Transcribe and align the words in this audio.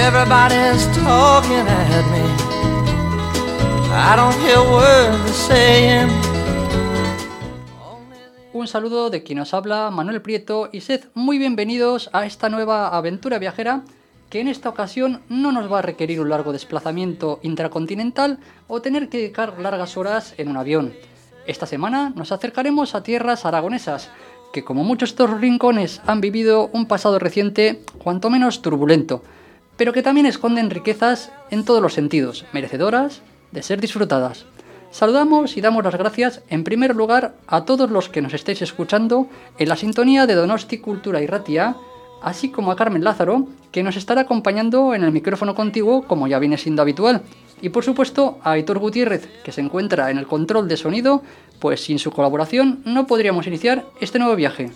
Everybody's 0.00 0.86
talking 1.04 1.66
at 1.66 2.04
me. 2.12 2.22
I 3.90 4.14
don't 4.14 4.32
hear 4.40 4.60
words 4.60 5.34
saying. 5.34 6.08
Un 8.52 8.68
saludo 8.68 9.10
de 9.10 9.24
quien 9.24 9.40
os 9.40 9.52
habla, 9.54 9.90
Manuel 9.90 10.22
Prieto, 10.22 10.70
y 10.72 10.82
sed 10.82 11.04
muy 11.14 11.38
bienvenidos 11.38 12.10
a 12.12 12.26
esta 12.26 12.48
nueva 12.48 12.96
aventura 12.96 13.40
viajera 13.40 13.82
que 14.30 14.40
en 14.40 14.46
esta 14.46 14.68
ocasión 14.68 15.22
no 15.28 15.50
nos 15.50 15.70
va 15.70 15.80
a 15.80 15.82
requerir 15.82 16.20
un 16.20 16.28
largo 16.28 16.52
desplazamiento 16.52 17.40
intracontinental 17.42 18.38
o 18.68 18.80
tener 18.80 19.08
que 19.08 19.18
dedicar 19.18 19.58
largas 19.58 19.96
horas 19.96 20.32
en 20.38 20.48
un 20.48 20.58
avión. 20.58 20.94
Esta 21.46 21.66
semana 21.66 22.12
nos 22.14 22.30
acercaremos 22.30 22.94
a 22.94 23.02
tierras 23.02 23.44
aragonesas, 23.44 24.10
que 24.52 24.62
como 24.62 24.84
muchos 24.84 25.10
estos 25.10 25.40
rincones 25.40 26.00
han 26.06 26.20
vivido 26.20 26.70
un 26.72 26.86
pasado 26.86 27.18
reciente 27.18 27.82
cuanto 27.98 28.30
menos 28.30 28.62
turbulento, 28.62 29.22
pero 29.78 29.94
que 29.94 30.02
también 30.02 30.26
esconden 30.26 30.68
riquezas 30.68 31.32
en 31.50 31.64
todos 31.64 31.80
los 31.80 31.94
sentidos, 31.94 32.44
merecedoras 32.52 33.22
de 33.52 33.62
ser 33.62 33.80
disfrutadas. 33.80 34.44
Saludamos 34.90 35.56
y 35.56 35.60
damos 35.60 35.84
las 35.84 35.94
gracias 35.94 36.42
en 36.48 36.64
primer 36.64 36.96
lugar 36.96 37.34
a 37.46 37.64
todos 37.64 37.90
los 37.90 38.08
que 38.08 38.20
nos 38.20 38.34
estéis 38.34 38.60
escuchando 38.60 39.28
en 39.58 39.68
la 39.68 39.76
sintonía 39.76 40.26
de 40.26 40.34
Donosti 40.34 40.78
Cultura 40.78 41.22
y 41.22 41.26
Ratia, 41.26 41.76
así 42.22 42.50
como 42.50 42.72
a 42.72 42.76
Carmen 42.76 43.04
Lázaro, 43.04 43.46
que 43.70 43.82
nos 43.82 43.96
estará 43.96 44.22
acompañando 44.22 44.94
en 44.94 45.04
el 45.04 45.12
micrófono 45.12 45.54
contiguo 45.54 46.02
como 46.02 46.26
ya 46.26 46.38
viene 46.38 46.58
siendo 46.58 46.82
habitual. 46.82 47.22
Y 47.60 47.68
por 47.68 47.84
supuesto 47.84 48.38
a 48.42 48.52
Aitor 48.52 48.78
Gutiérrez, 48.78 49.28
que 49.44 49.52
se 49.52 49.60
encuentra 49.60 50.10
en 50.10 50.18
el 50.18 50.26
control 50.26 50.68
de 50.68 50.76
sonido, 50.76 51.22
pues 51.60 51.84
sin 51.84 51.98
su 51.98 52.10
colaboración 52.10 52.80
no 52.84 53.06
podríamos 53.06 53.46
iniciar 53.46 53.84
este 54.00 54.18
nuevo 54.18 54.34
viaje. 54.34 54.70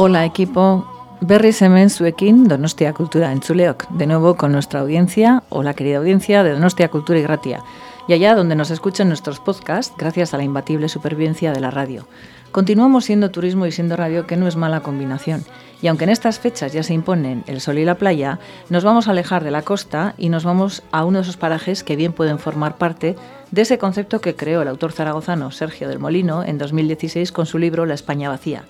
Hola 0.00 0.24
equipo, 0.24 0.86
berriz 1.20 1.60
hemen 1.60 1.90
zuekin 1.90 2.46
Donostia 2.46 2.92
Cultura 2.92 3.32
entzuleok, 3.32 3.88
de 3.88 4.06
nuevo 4.06 4.36
con 4.36 4.52
nuestra 4.52 4.78
audiencia, 4.78 5.42
hola 5.48 5.74
querida 5.74 5.98
audiencia 5.98 6.44
de 6.44 6.52
Donostia 6.52 6.88
Cultura 6.88 7.18
y 7.18 7.22
Gratia, 7.22 7.64
y 8.06 8.12
allá 8.12 8.36
donde 8.36 8.54
nos 8.54 8.70
escuchan 8.70 9.08
nuestros 9.08 9.40
podcasts 9.40 9.92
gracias 9.98 10.32
a 10.32 10.36
la 10.36 10.44
imbatible 10.44 10.88
supervivencia 10.88 11.52
de 11.52 11.58
la 11.58 11.72
radio. 11.72 12.06
Continuamos 12.52 13.06
siendo 13.06 13.32
turismo 13.32 13.66
y 13.66 13.72
siendo 13.72 13.96
radio, 13.96 14.24
que 14.24 14.36
no 14.36 14.46
es 14.46 14.54
mala 14.54 14.84
combinación. 14.84 15.44
Y 15.82 15.88
aunque 15.88 16.04
en 16.04 16.10
estas 16.10 16.38
fechas 16.38 16.72
ya 16.72 16.84
se 16.84 16.94
imponen 16.94 17.42
el 17.48 17.60
sol 17.60 17.78
y 17.78 17.84
la 17.84 17.96
playa, 17.96 18.38
nos 18.70 18.84
vamos 18.84 19.08
a 19.08 19.10
alejar 19.10 19.42
de 19.42 19.50
la 19.50 19.62
costa 19.62 20.14
y 20.16 20.28
nos 20.28 20.44
vamos 20.44 20.84
a 20.92 21.04
uno 21.04 21.18
de 21.18 21.22
esos 21.22 21.36
parajes 21.36 21.82
que 21.82 21.96
bien 21.96 22.12
pueden 22.12 22.38
formar 22.38 22.76
parte 22.76 23.16
de 23.50 23.62
ese 23.62 23.78
concepto 23.78 24.20
que 24.20 24.36
creó 24.36 24.62
el 24.62 24.68
autor 24.68 24.92
zaragozano 24.92 25.50
Sergio 25.50 25.88
del 25.88 25.98
Molino 25.98 26.44
en 26.44 26.56
2016 26.56 27.32
con 27.32 27.46
su 27.46 27.58
libro 27.58 27.84
La 27.84 27.94
España 27.94 28.28
vacía. 28.28 28.62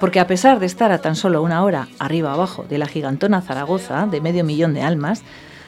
Porque 0.00 0.18
a 0.18 0.26
pesar 0.26 0.58
de 0.58 0.66
estar 0.66 0.92
a 0.92 1.02
tan 1.02 1.14
solo 1.14 1.42
una 1.42 1.62
hora 1.62 1.86
arriba 1.98 2.32
abajo 2.32 2.64
de 2.66 2.78
la 2.78 2.86
gigantona 2.86 3.42
Zaragoza, 3.42 4.06
de 4.06 4.22
medio 4.22 4.44
millón 4.44 4.72
de 4.72 4.80
almas, 4.80 5.22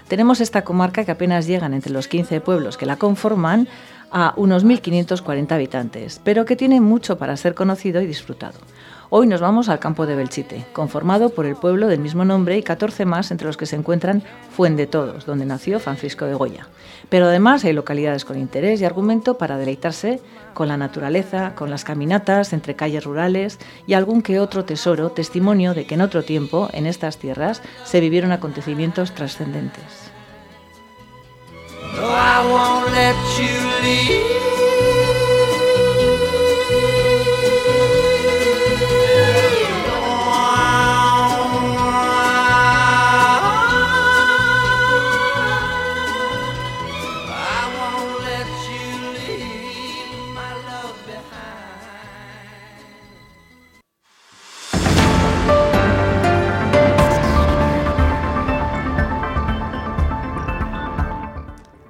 tenemos 0.09 0.41
esta 0.41 0.65
comarca 0.65 1.05
que 1.05 1.13
apenas 1.13 1.47
llegan 1.47 1.75
entre 1.75 1.93
los 1.93 2.09
15 2.09 2.41
pueblos 2.41 2.79
que 2.79 2.87
la 2.87 2.97
conforman 2.97 3.69
a 4.11 4.33
unos 4.37 4.65
1.540 4.65 5.53
habitantes, 5.53 6.21
pero 6.25 6.47
que 6.47 6.57
tiene 6.57 6.81
mucho 6.81 7.19
para 7.19 7.37
ser 7.37 7.55
conocido 7.55 8.01
y 8.01 8.07
disfrutado. 8.07 8.59
Hoy 9.15 9.27
nos 9.27 9.43
vamos 9.43 9.69
al 9.69 9.79
campo 9.79 10.07
de 10.07 10.17
Belchite, 10.17 10.65
conformado 10.73 11.29
por 11.29 11.45
el 11.45 11.55
pueblo 11.55 11.87
del 11.87 12.01
mismo 12.01 12.25
nombre 12.25 12.57
y 12.57 12.63
14 12.63 13.05
más 13.05 13.31
entre 13.31 13.47
los 13.47 13.59
que 13.59 13.67
se 13.67 13.77
encuentran 13.77 14.23
Fuendetodos, 14.57 15.27
donde 15.27 15.45
nació 15.45 15.81
Francisco 15.81 16.25
de 16.25 16.33
Goya. 16.33 16.69
Pero 17.11 17.27
además 17.27 17.63
hay 17.63 17.75
localidades 17.75 18.25
con 18.25 18.39
interés 18.39 18.81
y 18.81 18.87
argumento 18.87 19.37
para 19.37 19.59
deleitarse 19.59 20.23
con 20.55 20.67
la 20.67 20.79
naturaleza, 20.79 21.55
con 21.55 21.69
las 21.69 21.85
caminatas 21.85 22.55
entre 22.55 22.75
calles 22.75 23.05
rurales 23.05 23.59
y 23.87 23.93
algún 23.93 24.23
que 24.23 24.41
otro 24.41 24.65
tesoro, 24.65 25.11
testimonio 25.11 25.75
de 25.75 25.85
que 25.85 25.97
en 25.97 26.01
otro 26.01 26.23
tiempo, 26.23 26.71
en 26.73 26.87
estas 26.87 27.19
tierras, 27.19 27.61
se 27.85 28.01
vivieron 28.01 28.33
acontecimientos 28.33 29.13
trascendentes. 29.13 30.11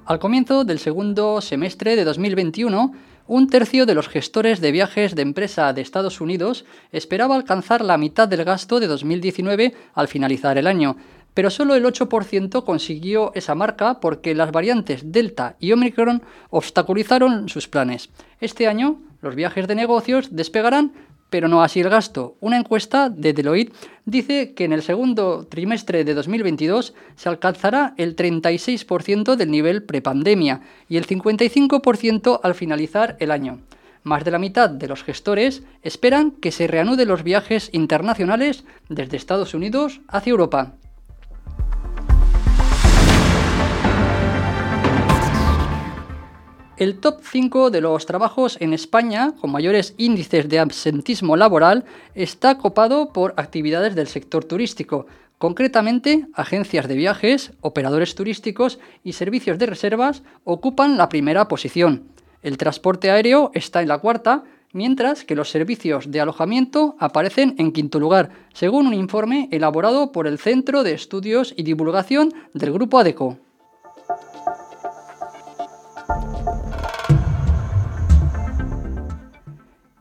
Al 0.05 0.19
comienzo 0.19 0.65
del 0.65 0.79
segundo 0.79 1.39
semestre 1.39 1.95
de 1.95 2.03
2021, 2.03 2.91
un 3.27 3.47
tercio 3.47 3.85
de 3.85 3.95
los 3.95 4.09
gestores 4.09 4.59
de 4.59 4.73
viajes 4.73 5.15
de 5.15 5.21
empresa 5.21 5.71
de 5.71 5.81
Estados 5.81 6.19
Unidos 6.19 6.65
esperaba 6.91 7.35
alcanzar 7.35 7.81
la 7.81 7.97
mitad 7.97 8.27
del 8.27 8.43
gasto 8.43 8.81
de 8.81 8.87
2019 8.87 9.73
al 9.93 10.09
finalizar 10.09 10.57
el 10.57 10.67
año, 10.67 10.97
pero 11.33 11.49
solo 11.49 11.73
el 11.75 11.85
8% 11.85 12.65
consiguió 12.65 13.31
esa 13.33 13.55
marca 13.55 14.01
porque 14.01 14.35
las 14.35 14.51
variantes 14.51 15.13
Delta 15.13 15.55
y 15.57 15.71
Omicron 15.71 16.21
obstaculizaron 16.49 17.47
sus 17.47 17.69
planes. 17.69 18.09
Este 18.41 18.67
año, 18.67 18.99
los 19.21 19.35
viajes 19.35 19.69
de 19.69 19.75
negocios 19.75 20.35
despegarán 20.35 20.91
pero 21.33 21.47
no 21.47 21.63
así 21.63 21.79
el 21.79 21.89
gasto. 21.89 22.37
Una 22.41 22.59
encuesta 22.59 23.09
de 23.09 23.33
Deloitte 23.33 23.73
dice 24.05 24.53
que 24.53 24.65
en 24.65 24.71
el 24.71 24.83
segundo 24.83 25.47
trimestre 25.49 26.03
de 26.03 26.13
2022 26.13 26.93
se 27.15 27.27
alcanzará 27.27 27.95
el 27.97 28.15
36% 28.15 29.35
del 29.35 29.49
nivel 29.49 29.81
prepandemia 29.81 30.61
y 30.87 30.97
el 30.97 31.07
55% 31.07 32.39
al 32.43 32.53
finalizar 32.53 33.17
el 33.19 33.31
año. 33.31 33.61
Más 34.03 34.23
de 34.23 34.29
la 34.29 34.37
mitad 34.37 34.69
de 34.69 34.87
los 34.87 35.03
gestores 35.03 35.63
esperan 35.81 36.29
que 36.29 36.51
se 36.51 36.67
reanuden 36.67 37.07
los 37.07 37.23
viajes 37.23 37.71
internacionales 37.71 38.63
desde 38.89 39.17
Estados 39.17 39.55
Unidos 39.55 40.01
hacia 40.07 40.29
Europa. 40.29 40.75
El 46.75 46.99
top 46.99 47.19
5 47.21 47.69
de 47.69 47.81
los 47.81 48.07
trabajos 48.07 48.57
en 48.59 48.73
España 48.73 49.35
con 49.39 49.51
mayores 49.51 49.93
índices 49.97 50.49
de 50.49 50.57
absentismo 50.57 51.37
laboral 51.37 51.85
está 52.15 52.57
copado 52.57 53.13
por 53.13 53.35
actividades 53.37 53.93
del 53.93 54.07
sector 54.07 54.43
turístico, 54.43 55.05
concretamente 55.37 56.25
agencias 56.33 56.87
de 56.87 56.95
viajes, 56.95 57.51
operadores 57.61 58.15
turísticos 58.15 58.79
y 59.03 59.13
servicios 59.13 59.59
de 59.59 59.67
reservas 59.67 60.23
ocupan 60.45 60.97
la 60.97 61.09
primera 61.09 61.47
posición. 61.47 62.07
El 62.41 62.57
transporte 62.57 63.11
aéreo 63.11 63.51
está 63.53 63.83
en 63.83 63.89
la 63.89 63.99
cuarta, 63.99 64.43
mientras 64.71 65.25
que 65.25 65.35
los 65.35 65.51
servicios 65.51 66.09
de 66.09 66.21
alojamiento 66.21 66.95
aparecen 66.97 67.53
en 67.59 67.71
quinto 67.71 67.99
lugar, 67.99 68.31
según 68.51 68.87
un 68.87 68.95
informe 68.95 69.47
elaborado 69.51 70.11
por 70.11 70.25
el 70.25 70.39
Centro 70.39 70.81
de 70.81 70.93
Estudios 70.93 71.53
y 71.55 71.61
Divulgación 71.61 72.33
del 72.55 72.73
Grupo 72.73 72.97
ADECO. 72.97 73.37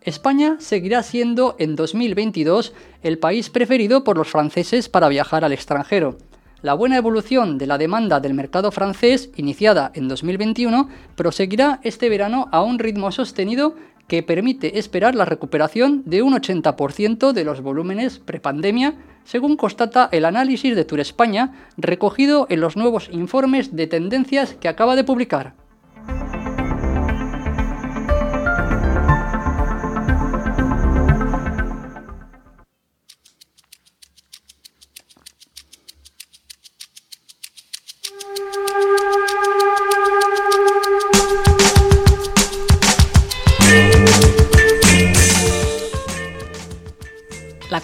España 0.04 0.56
seguirá 0.58 1.02
siendo 1.02 1.54
en 1.58 1.76
2022 1.76 2.72
el 3.02 3.18
país 3.18 3.50
preferido 3.50 4.02
por 4.02 4.16
los 4.16 4.28
franceses 4.28 4.88
para 4.88 5.08
viajar 5.08 5.44
al 5.44 5.52
extranjero. 5.52 6.18
La 6.60 6.74
buena 6.74 6.96
evolución 6.96 7.58
de 7.58 7.66
la 7.66 7.78
demanda 7.78 8.20
del 8.20 8.34
mercado 8.34 8.70
francés, 8.70 9.30
iniciada 9.36 9.90
en 9.94 10.08
2021, 10.08 10.88
proseguirá 11.16 11.80
este 11.82 12.08
verano 12.08 12.48
a 12.52 12.62
un 12.62 12.78
ritmo 12.78 13.10
sostenido 13.12 13.74
que 14.08 14.22
permite 14.22 14.78
esperar 14.78 15.14
la 15.14 15.24
recuperación 15.24 16.02
de 16.04 16.22
un 16.22 16.34
80% 16.34 17.32
de 17.32 17.44
los 17.44 17.60
volúmenes 17.62 18.18
prepandemia, 18.18 18.94
según 19.24 19.56
constata 19.56 20.08
el 20.12 20.24
análisis 20.24 20.74
de 20.76 20.84
Tour 20.84 21.00
España 21.00 21.52
recogido 21.76 22.46
en 22.50 22.60
los 22.60 22.76
nuevos 22.76 23.08
informes 23.12 23.74
de 23.74 23.86
tendencias 23.86 24.54
que 24.54 24.68
acaba 24.68 24.96
de 24.96 25.04
publicar. 25.04 25.61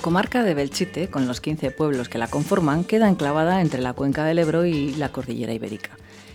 Comarca 0.09 0.43
de 0.43 0.55
Belchite, 0.55 1.09
con 1.09 1.29
los 1.29 1.43
15 1.43 1.71
pueblos 1.71 2.09
que 2.09 2.17
la 2.17 2.29
conforman, 2.29 2.83
queda 2.83 3.11
enclavada 3.11 3.61
entre 3.61 3.83
la 3.83 3.93
cuenca 3.93 4.25
del 4.25 4.39
Ebro 4.39 4.65
y 4.65 4.95
la 4.95 5.13
cordillera 5.13 5.53
ibérica. 5.53 5.91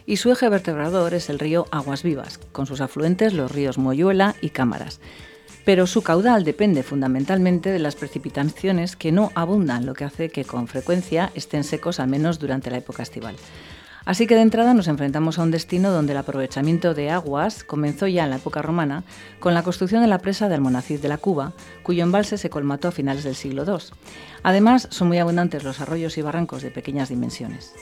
Y 0.05 0.17
su 0.17 0.31
eje 0.31 0.47
vertebrador 0.47 1.15
es 1.15 1.27
el 1.31 1.39
río 1.39 1.65
Aguas 1.71 2.03
Vivas, 2.03 2.39
con 2.51 2.67
sus 2.67 2.81
afluentes 2.81 3.33
los 3.33 3.51
ríos 3.51 3.79
Moyuela 3.79 4.35
y 4.41 4.51
Cámaras. 4.51 4.99
pero 5.65 5.87
su 5.87 6.03
caudal 6.03 6.43
depende 6.43 6.83
fundamentalmente 6.83 7.71
de 7.71 7.79
las 7.79 7.95
precipitaciones 7.95 8.95
que 8.95 9.11
no 9.11 9.31
abundan, 9.33 9.87
lo 9.87 9.95
que 9.95 10.03
hace 10.03 10.29
que 10.29 10.45
con 10.45 10.67
frecuencia 10.67 11.31
estén 11.33 11.63
secos 11.63 11.99
al 11.99 12.09
menos 12.09 12.37
durante 12.37 12.69
la 12.69 12.77
época 12.77 13.01
estival. 13.01 13.37
Así 14.05 14.27
que 14.27 14.35
de 14.35 14.41
entrada 14.41 14.73
nos 14.73 14.87
enfrentamos 14.87 15.39
a 15.39 15.43
un 15.43 15.51
destino 15.51 15.91
donde 15.91 16.11
el 16.11 16.17
aprovechamiento 16.17 16.93
de 16.93 17.09
aguas 17.09 17.63
comenzó 17.63 18.07
ya 18.07 18.25
en 18.25 18.31
la 18.31 18.35
época 18.35 18.61
romana 18.61 19.03
con 19.39 19.53
la 19.53 19.63
construcción 19.63 20.01
de 20.01 20.09
la 20.09 20.19
presa 20.19 20.49
de 20.49 20.55
Almonacid 20.55 20.99
de 20.99 21.07
la 21.07 21.17
Cuba, 21.17 21.53
cuyo 21.83 22.03
embalse 22.03 22.37
se 22.37 22.49
colmató 22.49 22.89
a 22.89 22.91
finales 22.91 23.23
del 23.23 23.35
siglo 23.35 23.63
II. 23.65 23.95
Además, 24.43 24.87
son 24.91 25.07
muy 25.07 25.19
abundantes 25.19 25.63
los 25.63 25.79
arroyos 25.79 26.17
y 26.17 26.21
barrancos 26.21 26.61
de 26.61 26.71
pequeñas 26.71 27.09
dimensiones. 27.09 27.73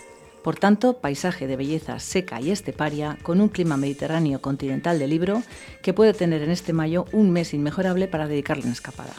Por 0.44 0.58
tanto, 0.58 0.98
paisaje 0.98 1.48
de 1.48 1.56
belleza 1.56 2.00
seca 2.00 2.42
y 2.42 2.52
esteparia, 2.52 3.18
con 3.22 3.42
un 3.42 3.50
clima 3.50 3.78
mediterráneo 3.78 4.42
continental 4.42 4.98
de 4.98 5.08
libro, 5.08 5.44
que 5.84 5.94
puede 5.94 6.14
tener 6.14 6.42
en 6.42 6.50
este 6.50 6.74
mayo 6.74 7.06
un 7.12 7.32
mes 7.32 7.54
inmejorable 7.54 8.08
para 8.08 8.28
dedicarle 8.28 8.64
una 8.64 8.74
escapada. 8.74 9.14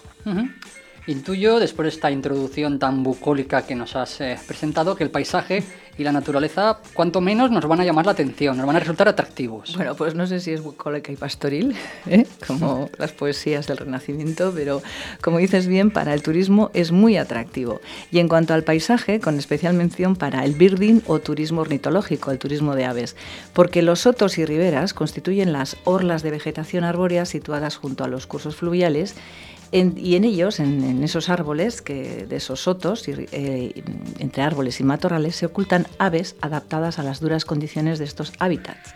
Intuyo, 1.08 1.58
después 1.58 1.86
de 1.86 1.88
esta 1.88 2.12
introducción 2.12 2.78
tan 2.78 3.02
bucólica 3.02 3.66
que 3.66 3.74
nos 3.74 3.96
has 3.96 4.20
eh, 4.20 4.38
presentado, 4.46 4.94
que 4.94 5.02
el 5.02 5.10
paisaje 5.10 5.64
y 5.98 6.04
la 6.04 6.12
naturaleza, 6.12 6.78
cuanto 6.94 7.20
menos, 7.20 7.50
nos 7.50 7.66
van 7.66 7.80
a 7.80 7.84
llamar 7.84 8.06
la 8.06 8.12
atención, 8.12 8.56
nos 8.56 8.66
van 8.66 8.76
a 8.76 8.78
resultar 8.78 9.08
atractivos. 9.08 9.76
Bueno, 9.76 9.96
pues 9.96 10.14
no 10.14 10.28
sé 10.28 10.38
si 10.38 10.52
es 10.52 10.62
bucólica 10.62 11.10
y 11.10 11.16
pastoril, 11.16 11.74
¿eh? 12.06 12.24
como 12.46 12.88
las 12.98 13.10
poesías 13.10 13.66
del 13.66 13.78
Renacimiento, 13.78 14.52
pero 14.54 14.80
como 15.20 15.38
dices 15.38 15.66
bien, 15.66 15.90
para 15.90 16.14
el 16.14 16.22
turismo 16.22 16.70
es 16.72 16.92
muy 16.92 17.16
atractivo. 17.16 17.80
Y 18.12 18.20
en 18.20 18.28
cuanto 18.28 18.54
al 18.54 18.62
paisaje, 18.62 19.18
con 19.18 19.38
especial 19.38 19.74
mención 19.74 20.14
para 20.14 20.44
el 20.44 20.54
birding 20.54 21.02
o 21.08 21.18
turismo 21.18 21.62
ornitológico, 21.62 22.30
el 22.30 22.38
turismo 22.38 22.76
de 22.76 22.84
aves, 22.84 23.16
porque 23.52 23.82
los 23.82 24.00
sotos 24.00 24.38
y 24.38 24.44
riberas 24.44 24.94
constituyen 24.94 25.52
las 25.52 25.76
orlas 25.82 26.22
de 26.22 26.30
vegetación 26.30 26.84
arbórea 26.84 27.26
situadas 27.26 27.76
junto 27.76 28.04
a 28.04 28.08
los 28.08 28.28
cursos 28.28 28.54
fluviales 28.54 29.16
y 29.72 30.16
en 30.16 30.24
ellos, 30.24 30.60
en, 30.60 31.02
esos 31.02 31.30
árboles, 31.30 31.80
que, 31.80 32.26
de 32.26 32.36
esos 32.36 32.60
sotos, 32.60 33.08
eh, 33.08 33.82
entre 34.18 34.42
árboles 34.42 34.80
y 34.80 34.84
matorrales, 34.84 35.36
se 35.36 35.46
ocultan 35.46 35.86
aves 35.98 36.36
adaptadas 36.42 36.98
a 36.98 37.02
las 37.02 37.20
duras 37.20 37.46
condiciones 37.46 37.98
de 37.98 38.04
estos 38.04 38.34
hábitats 38.38 38.92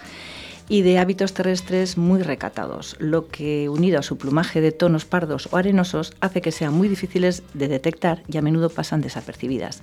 y 0.68 0.82
de 0.82 0.98
hábitos 0.98 1.32
terrestres 1.32 1.96
muy 1.96 2.22
recatados, 2.22 2.96
lo 2.98 3.28
que 3.28 3.68
unido 3.70 3.98
a 3.98 4.02
su 4.02 4.18
plumaje 4.18 4.60
de 4.60 4.72
tonos 4.72 5.06
pardos 5.06 5.48
o 5.50 5.56
arenosos 5.56 6.12
hace 6.20 6.42
que 6.42 6.52
sean 6.52 6.74
muy 6.74 6.88
difíciles 6.88 7.42
de 7.54 7.68
detectar 7.68 8.22
y 8.28 8.36
a 8.36 8.42
menudo 8.42 8.68
pasan 8.68 9.00
desapercibidas. 9.00 9.80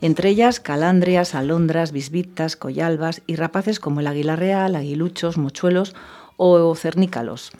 Entre 0.00 0.28
ellas 0.28 0.60
calandrias, 0.60 1.34
alondras, 1.34 1.90
bisbitas, 1.90 2.54
collalbas 2.56 3.22
y 3.26 3.34
rapaces 3.34 3.80
como 3.80 4.00
el 4.00 4.06
águila 4.06 4.36
real, 4.36 4.76
aguiluchos, 4.76 5.36
mochuelos 5.36 5.96
o 6.36 6.74
cernícalos 6.76 7.50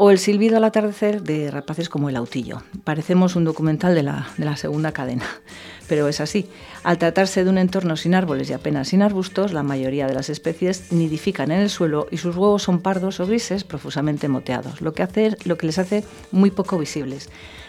o 0.00 0.12
el 0.12 0.20
silbido 0.20 0.56
al 0.56 0.62
atardecer 0.62 1.24
de 1.24 1.50
rapaces 1.50 1.88
como 1.88 2.08
el 2.08 2.14
autillo. 2.14 2.62
Parecemos 2.84 3.34
un 3.34 3.42
documental 3.42 3.96
de 3.96 4.04
la, 4.04 4.56
segunda 4.56 4.92
cadena, 4.92 5.26
pero 5.88 6.06
es 6.06 6.20
así. 6.20 6.46
Al 6.84 6.98
tratarse 6.98 7.42
de 7.42 7.50
un 7.50 7.58
entorno 7.58 7.96
sin 7.96 8.14
árboles 8.14 8.48
y 8.48 8.52
apenas 8.52 8.86
sin 8.86 9.02
arbustos, 9.02 9.52
la 9.52 9.64
mayoría 9.64 10.06
de 10.06 10.14
las 10.14 10.30
especies 10.30 10.92
nidifican 10.92 11.50
en 11.50 11.58
el 11.58 11.68
suelo 11.68 12.06
y 12.12 12.18
sus 12.18 12.36
huevos 12.36 12.62
son 12.62 12.80
pardos 12.80 13.18
o 13.18 13.26
grises 13.26 13.64
profusamente 13.64 14.28
moteados, 14.28 14.82
lo 14.82 14.92
que, 14.92 15.02
hace, 15.02 15.36
lo 15.44 15.58
que 15.58 15.66
les 15.66 15.80
hace 15.80 16.04
muy 16.30 16.52
poco 16.52 16.78
visibles. 16.78 17.28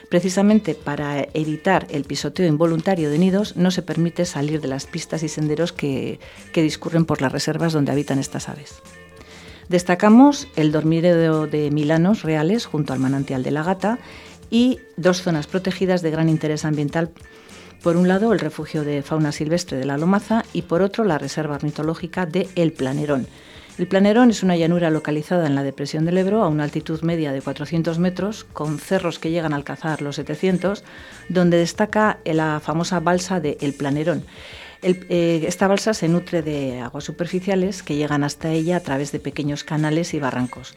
Precisamente 0.10 0.76
para 0.76 1.28
evitar 1.34 1.88
el 1.90 2.04
pisoteo 2.04 2.46
involuntario 2.46 3.10
de 3.10 3.18
nidos, 3.18 3.56
no 3.56 3.72
se 3.72 3.82
permite 3.82 4.26
salir 4.26 4.62
de 4.62 4.68
las 4.68 4.86
pistas 4.86 5.24
y 5.24 5.30
senderos 5.30 5.74
que, 5.74 6.20
que 6.54 6.62
discurren 6.62 7.06
por 7.06 7.24
las 7.24 7.32
reservas 7.32 7.74
donde 7.74 7.92
habitan 7.92 8.20
estas 8.20 8.50
aves. 8.50 8.84
Destacamos 9.70 10.48
el 10.56 10.72
dormidero 10.72 11.46
de 11.46 11.70
Milanos 11.70 12.24
reales 12.24 12.66
junto 12.66 12.92
al 12.92 13.00
manantial 13.00 13.44
de 13.44 13.52
la 13.52 13.62
Gata 13.62 14.00
y 14.50 14.80
dos 14.98 15.22
zonas 15.22 15.46
protegidas 15.46 16.02
de 16.02 16.10
gran 16.10 16.28
interés 16.28 16.66
ambiental. 16.66 17.12
Por 17.84 17.96
un 17.96 18.08
lado, 18.08 18.34
el 18.34 18.40
refugio 18.40 18.84
de 18.84 19.04
fauna 19.04 19.32
silvestre 19.32 19.78
de 19.78 19.86
la 19.86 19.98
Lomaza 19.98 20.44
y 20.54 20.64
por 20.64 20.82
otro, 20.82 21.04
la 21.04 21.20
reserva 21.20 21.56
ornitológica 21.56 22.26
de 22.26 22.50
El 22.56 22.74
Planerón. 22.74 23.28
El 23.78 23.88
Planerón 23.88 24.32
es 24.32 24.42
una 24.42 24.58
llanura 24.58 24.90
localizada 24.90 25.46
en 25.46 25.54
la 25.54 25.62
depresión 25.62 26.04
del 26.04 26.18
Ebro 26.18 26.42
a 26.42 26.50
una 26.50 26.64
altitud 26.64 27.02
media 27.02 27.32
de 27.32 27.42
400 27.42 28.00
metros, 28.00 28.46
con 28.46 28.80
cerros 28.80 29.20
que 29.20 29.30
llegan 29.30 29.54
a 29.54 29.56
alcanzar 29.56 30.02
los 30.02 30.16
700, 30.16 30.84
donde 31.30 31.58
destaca 31.58 32.18
la 32.26 32.60
famosa 32.60 33.00
balsa 33.00 33.40
de 33.40 33.58
El 33.62 33.76
Planerón. 33.76 34.26
Eh, 34.82 35.44
esta 35.48 35.68
balsa 35.68 35.94
se 35.94 36.08
nutre 36.08 36.42
de 36.42 36.80
aguas 36.80 37.04
superficiales 37.04 37.84
que 37.84 37.96
llegan 37.96 38.24
hasta 38.24 38.52
ella 38.52 38.78
a 38.78 38.80
través 38.80 39.12
de 39.12 39.20
pequeños 39.20 39.64
canales 39.64 40.14
y 40.14 40.20
barrancos. 40.20 40.76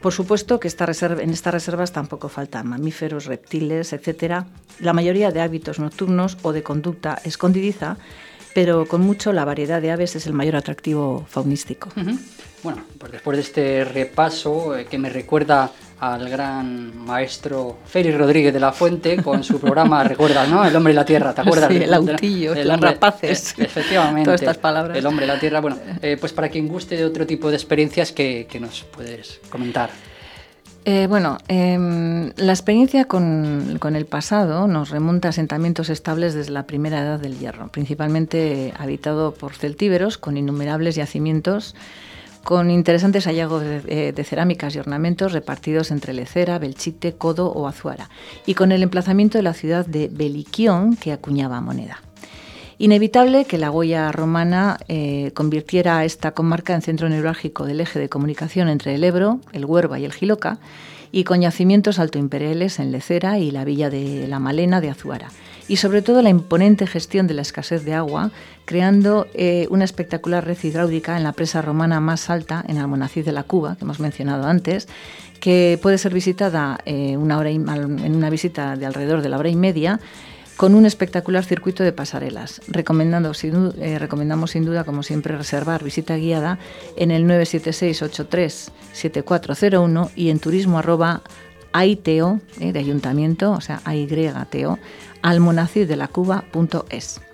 Por 0.00 0.12
supuesto 0.12 0.58
que 0.58 0.68
en 0.68 1.30
estas 1.30 1.54
reservas 1.54 1.92
tampoco 1.92 2.28
faltan 2.28 2.66
mamíferos, 2.66 3.26
reptiles, 3.26 3.92
etc. 3.92 4.44
La 4.80 4.92
mayoría 4.92 5.30
de 5.30 5.40
hábitos 5.40 5.78
nocturnos 5.78 6.38
o 6.42 6.52
de 6.52 6.64
conducta 6.64 7.20
escondidiza, 7.24 7.98
pero 8.52 8.86
con 8.86 9.02
mucho 9.02 9.32
la 9.32 9.44
variedad 9.44 9.80
de 9.80 9.92
aves 9.92 10.16
es 10.16 10.26
el 10.26 10.32
mayor 10.32 10.56
atractivo 10.56 11.24
faunístico. 11.28 11.90
Bueno, 12.64 12.82
pues 12.98 13.12
después 13.12 13.36
de 13.36 13.42
este 13.42 13.84
repaso 13.84 14.76
eh, 14.76 14.86
que 14.86 14.98
me 14.98 15.08
recuerda 15.08 15.70
al 16.02 16.28
gran 16.28 16.98
maestro 16.98 17.78
Félix 17.84 18.18
Rodríguez 18.18 18.52
de 18.52 18.58
la 18.58 18.72
Fuente 18.72 19.22
con 19.22 19.44
su 19.44 19.60
programa, 19.60 20.02
recuerdas, 20.08 20.48
¿no? 20.48 20.64
El 20.64 20.74
hombre 20.74 20.92
y 20.92 20.96
la 20.96 21.04
tierra, 21.04 21.32
¿te 21.32 21.42
acuerdas? 21.42 21.70
Sí, 21.70 21.76
el 21.76 21.94
autillo, 21.94 22.54
el, 22.54 22.80
rapaces. 22.80 23.54
Eh, 23.56 23.62
efectivamente. 23.62 24.24
Todas 24.24 24.42
estas 24.42 24.58
palabras. 24.58 24.98
El 24.98 25.06
hombre 25.06 25.26
y 25.26 25.28
la 25.28 25.38
tierra. 25.38 25.60
Bueno, 25.60 25.78
eh, 26.02 26.16
pues 26.18 26.32
para 26.32 26.48
quien 26.48 26.66
guste 26.66 26.96
de 26.96 27.04
otro 27.04 27.24
tipo 27.24 27.50
de 27.50 27.56
experiencias, 27.56 28.10
¿qué, 28.10 28.48
nos 28.60 28.82
puedes 28.82 29.38
comentar? 29.48 29.90
Eh, 30.84 31.06
bueno, 31.08 31.38
em, 31.46 32.32
la 32.34 32.50
experiencia 32.50 33.04
con, 33.04 33.76
con, 33.78 33.94
el 33.94 34.06
pasado 34.06 34.66
nos 34.66 34.90
remonta 34.90 35.28
a 35.28 35.30
asentamientos 35.30 35.88
estables 35.88 36.34
desde 36.34 36.50
la 36.50 36.66
primera 36.66 37.00
edad 37.00 37.20
del 37.20 37.38
hierro, 37.38 37.68
principalmente 37.68 38.74
habitado 38.76 39.34
por 39.34 39.54
celtíberos 39.54 40.18
con 40.18 40.36
innumerables 40.36 40.96
yacimientos 40.96 41.76
con 42.44 42.70
interesantes 42.70 43.26
hallazgos 43.26 43.62
eh, 43.62 44.12
de, 44.14 44.24
cerámicas 44.24 44.74
y 44.74 44.78
ornamentos 44.78 45.32
repartidos 45.32 45.90
entre 45.90 46.12
Lecera, 46.12 46.58
Belchite, 46.58 47.14
Codo 47.14 47.48
o 47.48 47.66
Azuara, 47.66 48.10
y 48.46 48.54
con 48.54 48.72
el 48.72 48.82
emplazamiento 48.82 49.38
de 49.38 49.42
la 49.42 49.54
ciudad 49.54 49.86
de 49.86 50.08
Beliquión 50.08 50.96
que 50.96 51.12
acuñaba 51.12 51.60
moneda. 51.60 52.00
Inevitable 52.82 53.44
que 53.44 53.58
la 53.58 53.68
Goya 53.68 54.10
romana 54.10 54.76
eh, 54.88 55.30
convirtiera 55.34 55.98
a 55.98 56.04
esta 56.04 56.32
comarca 56.32 56.74
en 56.74 56.82
centro 56.82 57.08
neurálgico 57.08 57.64
del 57.64 57.80
eje 57.80 58.00
de 58.00 58.08
comunicación 58.08 58.68
entre 58.68 58.96
el 58.96 59.04
Ebro, 59.04 59.38
el 59.52 59.66
Huerva 59.66 60.00
y 60.00 60.04
el 60.04 60.12
Giloca, 60.12 60.58
y 61.12 61.22
con 61.22 61.42
yacimientos 61.42 62.00
altoimperiales 62.00 62.80
en 62.80 62.90
Lecera 62.90 63.38
y 63.38 63.52
la 63.52 63.64
villa 63.64 63.88
de 63.88 64.26
La 64.26 64.40
Malena 64.40 64.80
de 64.80 64.90
Azuara. 64.90 65.28
Y 65.68 65.76
sobre 65.76 66.02
todo 66.02 66.22
la 66.22 66.30
imponente 66.30 66.88
gestión 66.88 67.28
de 67.28 67.34
la 67.34 67.42
escasez 67.42 67.84
de 67.84 67.94
agua, 67.94 68.32
creando 68.64 69.28
eh, 69.34 69.68
una 69.70 69.84
espectacular 69.84 70.44
red 70.44 70.58
hidráulica 70.60 71.16
en 71.16 71.22
la 71.22 71.34
presa 71.34 71.62
romana 71.62 72.00
más 72.00 72.30
alta, 72.30 72.64
en 72.66 72.78
Almonacid 72.78 73.24
de 73.24 73.30
la 73.30 73.44
Cuba, 73.44 73.76
que 73.76 73.84
hemos 73.84 74.00
mencionado 74.00 74.48
antes, 74.48 74.88
que 75.38 75.78
puede 75.80 75.98
ser 75.98 76.12
visitada 76.12 76.80
eh, 76.84 77.16
una 77.16 77.38
hora 77.38 77.50
en 77.50 78.16
una 78.16 78.28
visita 78.28 78.74
de 78.74 78.86
alrededor 78.86 79.22
de 79.22 79.28
la 79.28 79.38
hora 79.38 79.50
y 79.50 79.56
media 79.56 80.00
con 80.56 80.74
un 80.74 80.86
espectacular 80.86 81.44
circuito 81.44 81.82
de 81.82 81.92
pasarelas. 81.92 82.62
Recomendando, 82.68 83.32
eh, 83.78 83.98
recomendamos 83.98 84.52
sin 84.52 84.64
duda, 84.64 84.84
como 84.84 85.02
siempre, 85.02 85.36
reservar 85.36 85.82
visita 85.82 86.16
guiada 86.16 86.60
en 86.96 87.10
el 87.10 87.26
976-83-7401 87.26 90.10
y 90.14 90.30
en 90.30 90.38
turismo 90.38 90.78
arroba 90.78 91.22
AITO, 91.72 92.40
de 92.58 92.78
ayuntamiento, 92.78 93.50
o 93.52 93.60
sea, 93.60 93.80
AYTO, 93.84 94.78
almonacid-de-la-cuba.es. 95.22 97.31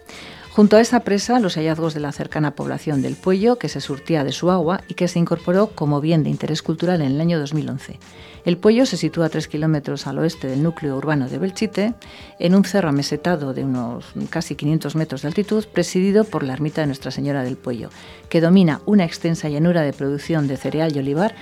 Junto 0.59 0.77
a 0.77 0.81
esa 0.81 0.99
presa, 0.99 1.39
los 1.39 1.55
hallazgos 1.55 1.95
de 1.95 2.01
la 2.01 2.11
cercana 2.11 2.57
población 2.57 3.01
del 3.01 3.15
Puello, 3.15 3.61
que 3.61 3.69
se 3.69 3.81
surtía 3.81 4.25
de 4.25 4.33
su 4.33 4.51
agua 4.51 4.81
y 4.89 4.95
que 4.95 5.07
se 5.07 5.21
incorporó 5.21 5.69
como 5.69 6.01
bien 6.01 6.25
de 6.25 6.31
interés 6.31 6.63
cultural 6.63 7.01
en 7.01 7.13
el 7.13 7.21
año 7.21 7.39
2011. 7.39 8.01
El 8.45 8.57
Puello 8.57 8.85
se 8.85 8.97
sitúa 8.97 9.27
a 9.27 9.29
3 9.29 9.47
kilómetros 9.47 10.09
al 10.09 10.19
oeste 10.19 10.49
del 10.49 10.65
núcleo 10.65 10.97
urbano 10.97 11.29
de 11.29 11.39
Belchite, 11.39 11.95
en 12.41 12.57
un 12.57 12.65
cerro 12.65 12.89
amesetado 12.89 13.55
de 13.55 13.63
unos 13.63 14.07
casi 14.31 14.57
500 14.57 14.97
metros 14.97 15.23
de 15.23 15.29
altitud, 15.29 15.65
presidido 15.73 16.25
por 16.25 16.43
la 16.43 16.55
ermita 16.55 16.81
de 16.81 16.89
Nuestra 16.89 17.13
Señora 17.13 17.45
del 17.45 17.57
Puello, 17.57 17.91
que 18.29 18.41
domina 18.41 18.81
una 18.85 19.05
extensa 19.05 19.49
llanura 19.49 19.83
de 19.83 19.93
producción 19.93 20.49
de 20.49 20.57
cereal 20.57 20.91
y 20.93 20.99
olivar, 20.99 21.37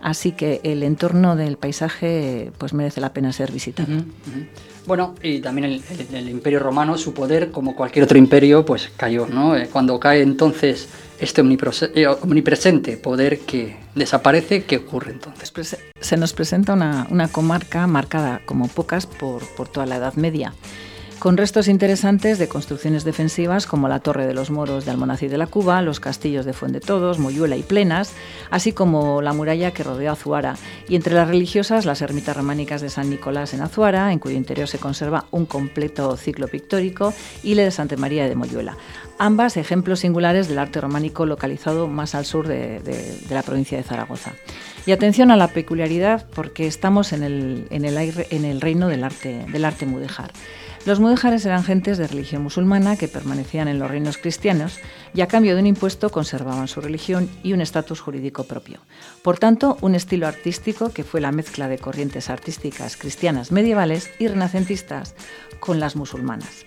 así 0.00 0.32
que 0.32 0.60
el 0.64 0.82
entorno 0.82 1.36
del 1.36 1.56
paisaje 1.56 2.52
pues 2.58 2.72
merece 2.72 3.00
la 3.00 3.12
pena 3.12 3.32
ser 3.32 3.52
visitado. 3.52 3.88
Bueno, 4.86 5.14
y 5.22 5.40
también 5.40 5.82
el, 6.12 6.28
Imperio 6.28 6.58
Romano, 6.58 6.96
su 6.96 7.12
poder, 7.12 7.50
como 7.50 7.76
cualquier 7.76 8.04
otro 8.04 8.18
imperio, 8.18 8.64
pues 8.64 8.90
cayó, 8.96 9.26
¿no? 9.26 9.56
Eh, 9.56 9.68
cuando 9.70 10.00
cae 10.00 10.22
entonces 10.22 10.88
este 11.20 11.42
eh, 11.42 12.06
omnipresente 12.06 12.96
poder 12.96 13.40
que 13.40 13.76
desaparece, 13.94 14.64
¿qué 14.64 14.78
ocurre 14.78 15.12
entonces? 15.12 15.50
Pues 15.50 15.76
se 16.00 16.16
nos 16.16 16.32
presenta 16.32 16.72
una, 16.72 17.28
comarca 17.28 17.86
marcada 17.86 18.40
como 18.46 18.68
pocas 18.68 19.06
por, 19.06 19.46
por 19.54 19.68
toda 19.68 19.86
la 19.86 19.96
Edad 19.96 20.14
Media 20.14 20.54
con 21.20 21.36
restos 21.36 21.68
interesantes 21.68 22.38
de 22.38 22.48
construcciones 22.48 23.04
defensivas 23.04 23.66
como 23.66 23.88
la 23.88 24.00
Torre 24.00 24.26
de 24.26 24.32
los 24.32 24.50
Moros 24.50 24.86
de 24.86 24.90
Almonacid 24.90 25.30
de 25.30 25.36
la 25.36 25.46
Cuba, 25.46 25.82
los 25.82 26.00
castillos 26.00 26.46
de 26.46 26.54
Fuente 26.54 26.80
Todos, 26.80 27.18
Moyuela 27.18 27.58
y 27.58 27.62
Plenas, 27.62 28.14
así 28.50 28.72
como 28.72 29.20
la 29.20 29.34
muralla 29.34 29.72
que 29.72 29.84
rodeó 29.84 30.12
Azuara, 30.12 30.56
y 30.88 30.96
entre 30.96 31.14
las 31.14 31.28
religiosas 31.28 31.84
las 31.84 32.00
ermitas 32.00 32.38
románicas 32.38 32.80
de 32.80 32.88
San 32.88 33.10
Nicolás 33.10 33.52
en 33.52 33.60
Azuara, 33.60 34.12
en 34.12 34.18
cuyo 34.18 34.36
interior 34.36 34.66
se 34.66 34.78
conserva 34.78 35.26
un 35.30 35.44
completo 35.44 36.16
ciclo 36.16 36.48
pictórico, 36.48 37.12
y 37.42 37.54
la 37.54 37.64
de 37.64 37.70
Santa 37.70 37.98
María 37.98 38.26
de 38.26 38.34
Moyuela, 38.34 38.78
ambas 39.18 39.58
ejemplos 39.58 40.00
singulares 40.00 40.48
del 40.48 40.58
arte 40.58 40.80
románico 40.80 41.26
localizado 41.26 41.86
más 41.86 42.14
al 42.14 42.24
sur 42.24 42.48
de, 42.48 42.80
la 43.28 43.42
provincia 43.42 43.76
de 43.76 43.84
Zaragoza. 43.84 44.32
Y 44.86 44.92
atención 44.92 45.30
a 45.30 45.36
la 45.36 45.48
peculiaridad 45.48 46.26
porque 46.34 46.66
estamos 46.66 47.12
en 47.12 47.22
el, 47.22 47.66
en 47.68 47.84
el, 47.84 48.60
reino 48.62 48.88
del 48.88 49.04
arte, 49.04 49.44
del 49.52 49.66
arte 49.66 49.84
mudéjar. 49.84 50.32
Los 50.86 50.98
mudéjares 50.98 51.44
eran 51.44 51.62
gentes 51.62 51.98
de 51.98 52.06
religión 52.06 52.42
musulmana 52.42 52.96
que 52.96 53.06
permanecían 53.06 53.68
en 53.68 53.78
los 53.78 53.90
reinos 53.90 54.16
cristianos 54.16 54.78
y 55.12 55.20
a 55.20 55.26
cambio 55.26 55.54
de 55.54 55.60
un 55.60 55.66
impuesto 55.66 56.08
conservaban 56.08 56.68
su 56.68 56.80
religión 56.80 57.28
y 57.42 57.52
un 57.52 57.60
estatus 57.60 58.00
jurídico 58.00 58.44
propio. 58.44 58.80
Por 59.22 59.38
tanto, 59.38 59.76
un 59.82 59.94
estilo 59.94 60.26
artístico 60.26 60.90
que 60.90 61.04
fue 61.04 61.20
la 61.20 61.32
mezcla 61.32 61.68
de 61.68 61.78
corrientes 61.78 62.30
artísticas 62.30 62.96
cristianas 62.96 63.52
medievales 63.52 64.10
y 64.18 64.28
renacentistas 64.28 65.14
con 65.60 65.80
las 65.80 65.96
musulmanas 65.96 66.64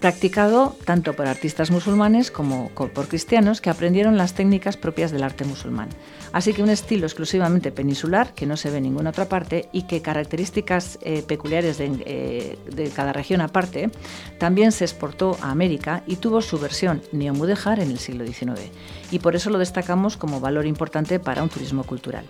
practicado 0.00 0.76
tanto 0.84 1.14
por 1.14 1.26
artistas 1.26 1.70
musulmanes 1.70 2.30
como 2.30 2.68
por 2.70 3.08
cristianos 3.08 3.60
que 3.60 3.70
aprendieron 3.70 4.16
las 4.16 4.34
técnicas 4.34 4.76
propias 4.76 5.10
del 5.10 5.22
arte 5.22 5.44
musulmán. 5.44 5.88
Así 6.32 6.52
que 6.52 6.62
un 6.62 6.70
estilo 6.70 7.06
exclusivamente 7.06 7.72
peninsular, 7.72 8.34
que 8.34 8.46
no 8.46 8.56
se 8.56 8.70
ve 8.70 8.78
en 8.78 8.84
ninguna 8.84 9.10
otra 9.10 9.26
parte, 9.26 9.68
y 9.72 9.82
que 9.82 10.02
características 10.02 10.98
eh, 11.02 11.22
peculiares 11.26 11.78
eh, 11.80 12.58
de, 12.70 12.90
cada 12.90 13.12
región 13.12 13.40
aparte, 13.40 13.90
también 14.38 14.72
se 14.72 14.84
exportó 14.84 15.38
a 15.40 15.50
América 15.50 16.02
y 16.06 16.16
tuvo 16.16 16.42
su 16.42 16.58
versión 16.58 17.02
neomudéjar 17.12 17.80
en 17.80 17.90
el 17.90 17.98
siglo 17.98 18.26
XIX. 18.26 18.70
Y 19.10 19.20
por 19.20 19.36
eso 19.36 19.50
lo 19.50 19.58
destacamos 19.58 20.16
como 20.16 20.40
valor 20.40 20.66
importante 20.66 21.18
para 21.18 21.42
un 21.42 21.48
turismo 21.48 21.84
cultural. 21.84 22.24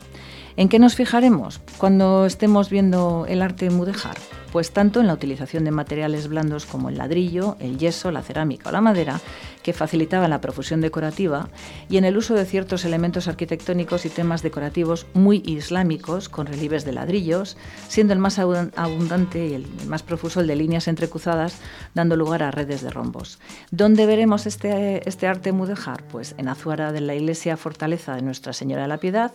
¿En 0.57 0.69
qué 0.69 0.79
nos 0.79 0.95
fijaremos 0.95 1.61
cuando 1.77 2.27
estemos 2.27 2.71
viendo 2.71 3.27
el 3.29 3.43
arte 3.43 3.69
mudéjar? 3.71 4.17
Pues 4.57 4.71
tanto 4.71 5.01
en 5.01 5.07
la 5.07 5.13
utilización 5.13 5.67
de 5.67 5.71
materiales 5.71 6.29
blandos 6.29 6.65
como 6.65 6.89
el 6.89 6.97
ladrillo, 6.97 7.59
el 7.61 7.77
yeso, 7.77 8.11
la 8.11 8.23
cerámica 8.23 8.71
o 8.71 8.73
la 8.73 8.81
madera, 8.81 9.21
que 9.63 9.75
facilitaban 9.75 10.31
la 10.31 10.41
profusión 10.41 10.81
decorativa, 10.81 11.51
y 11.91 11.99
en 11.99 12.07
el 12.07 12.17
uso 12.17 12.33
de 12.33 12.47
ciertos 12.47 12.87
elementos 12.87 13.29
arquitectónicos 13.29 14.07
y 14.07 14.09
temas 14.09 14.43
decorativos 14.43 15.07
muy 15.13 15.43
islámicos, 15.45 16.31
con 16.31 16.47
relieves 16.47 16.87
de 16.87 16.93
ladrillos, 16.93 17.59
siendo 17.89 18.15
el 18.15 18.19
más 18.19 18.39
abundante 18.39 19.47
y 19.47 19.53
el 19.53 19.67
más 19.89 20.03
profuso 20.03 20.41
el 20.41 20.47
de 20.47 20.57
líneas 20.57 20.89
entrecruzadas, 20.89 21.59
dando 21.93 22.17
lugar 22.17 22.43
a 22.43 22.51
redes 22.51 22.81
de 22.81 22.89
rombos. 22.89 23.39
¿Dónde 23.71 24.07
veremos 24.07 24.47
este, 24.47 25.07
este 25.07 25.27
arte 25.27 25.53
mudéjar? 25.53 26.03
Pues 26.05 26.35
en 26.39 26.49
Azuara 26.49 26.93
de 26.93 27.03
la 27.03 27.15
iglesia 27.15 27.59
fortaleza 27.59 28.15
de 28.15 28.23
Nuestra 28.23 28.55
Señora 28.55 28.83
de 28.83 28.89
la 28.89 29.01
Piedad, 29.01 29.35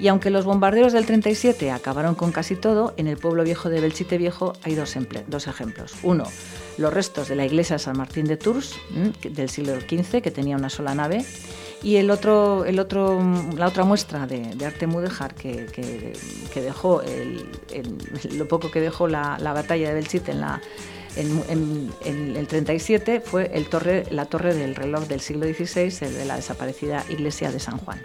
y 0.00 0.08
aunque 0.08 0.30
los 0.30 0.46
bombardeos 0.46 0.94
del 0.94 1.04
37 1.04 1.70
acabaron 1.70 2.14
con 2.14 2.32
casi 2.32 2.56
todo, 2.56 2.94
en 2.96 3.08
el 3.08 3.18
pueblo 3.18 3.44
viejo 3.44 3.68
de 3.68 3.82
Belchite 3.82 4.16
Viejo 4.16 4.53
hay 4.62 4.74
dos, 4.74 4.94
dos 5.26 5.46
ejemplos. 5.46 5.94
Uno, 6.02 6.24
los 6.78 6.92
restos 6.92 7.28
de 7.28 7.36
la 7.36 7.44
iglesia 7.44 7.76
de 7.76 7.80
San 7.80 7.96
Martín 7.96 8.26
de 8.26 8.36
Tours 8.36 8.74
del 9.22 9.48
siglo 9.48 9.78
XV, 9.80 10.22
que 10.22 10.30
tenía 10.30 10.56
una 10.56 10.70
sola 10.70 10.94
nave, 10.94 11.24
y 11.82 11.96
el 11.96 12.10
otro, 12.10 12.64
el 12.64 12.78
otro, 12.78 13.20
la 13.56 13.68
otra 13.68 13.84
muestra 13.84 14.26
de, 14.26 14.64
arte 14.64 14.86
mudéjar 14.86 15.34
que, 15.34 15.66
que, 15.66 16.60
dejó 16.62 17.02
lo 18.32 18.48
poco 18.48 18.70
que 18.70 18.80
dejó 18.80 19.06
la, 19.06 19.36
la 19.38 19.52
batalla 19.52 19.88
de 19.88 19.94
Belchite 19.94 20.32
en 20.32 20.40
la 20.40 20.62
en, 21.16 21.90
el 22.04 22.46
37 22.46 23.20
fue 23.20 23.50
la 24.10 24.26
torre 24.26 24.54
del 24.54 24.74
reloj 24.74 25.06
del 25.06 25.20
siglo 25.20 25.46
XVI, 25.46 26.06
el 26.06 26.14
de 26.14 26.24
la 26.24 26.36
desaparecida 26.36 27.04
iglesia 27.08 27.50
de 27.50 27.60
San 27.60 27.78
Juan, 27.78 28.00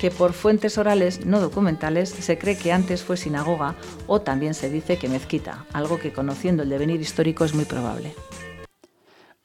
que 0.00 0.10
por 0.10 0.32
fuentes 0.32 0.78
orales 0.78 1.24
no 1.26 1.40
documentales 1.40 2.10
se 2.10 2.38
cree 2.38 2.56
que 2.56 2.72
antes 2.72 3.02
fue 3.02 3.16
sinagoga 3.16 3.74
o 4.06 4.20
también 4.20 4.54
se 4.54 4.70
dice 4.70 4.98
que 4.98 5.08
mezquita, 5.08 5.66
algo 5.72 5.98
que 5.98 6.12
conociendo 6.12 6.62
el 6.62 6.68
devenir 6.68 7.00
histórico 7.00 7.44
es 7.44 7.54
muy 7.54 7.64
probable. 7.64 8.14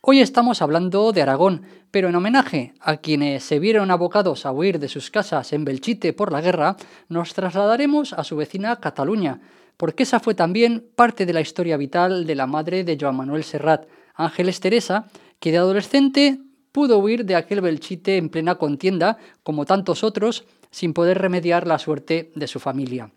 Hoy 0.06 0.20
estamos 0.20 0.62
hablando 0.62 1.14
de 1.14 1.22
Aragón, 1.22 1.66
pero 1.90 2.10
en 2.10 2.16
homenaje 2.16 2.74
a 2.82 2.98
quienes 2.98 3.46
se 3.46 3.60
vieron 3.60 3.90
abocados 3.90 4.46
a 4.46 4.52
huir 4.52 4.78
de 4.80 4.90
sus 4.90 5.10
casas 5.10 5.54
en 5.54 5.64
Belchite 5.64 6.12
por 6.12 6.32
la 6.32 6.42
guerra, 6.42 6.76
nos 7.08 7.34
trasladaremos 7.34 8.12
a 8.12 8.26
su 8.26 8.36
vecina 8.36 8.82
Cataluña, 8.82 9.40
porque 9.78 10.04
esa 10.04 10.20
fue 10.20 10.36
también 10.36 10.86
parte 10.96 11.26
de 11.26 11.34
la 11.34 11.42
historia 11.42 11.78
vital 11.78 12.26
de 12.26 12.36
la 12.36 12.48
madre 12.48 12.84
de 12.84 12.98
Joan 13.00 13.16
Manuel 13.16 13.44
Serrat, 13.44 13.86
Ángeles 14.16 14.60
Teresa, 14.60 15.06
que 15.40 15.52
de 15.52 15.58
adolescente 15.58 16.40
pudo 16.72 16.98
huir 16.98 17.26
de 17.26 17.36
aquel 17.36 17.62
Belchite 17.62 18.18
en 18.18 18.30
plena 18.30 18.56
contienda, 18.56 19.18
como 19.44 19.66
tantos 19.66 20.04
otros, 20.04 20.46
sin 20.72 20.94
poder 20.94 21.20
remediar 21.20 21.68
la 21.68 21.80
suerte 21.80 22.32
de 22.36 22.48
su 22.48 22.60
familia. 22.60 23.12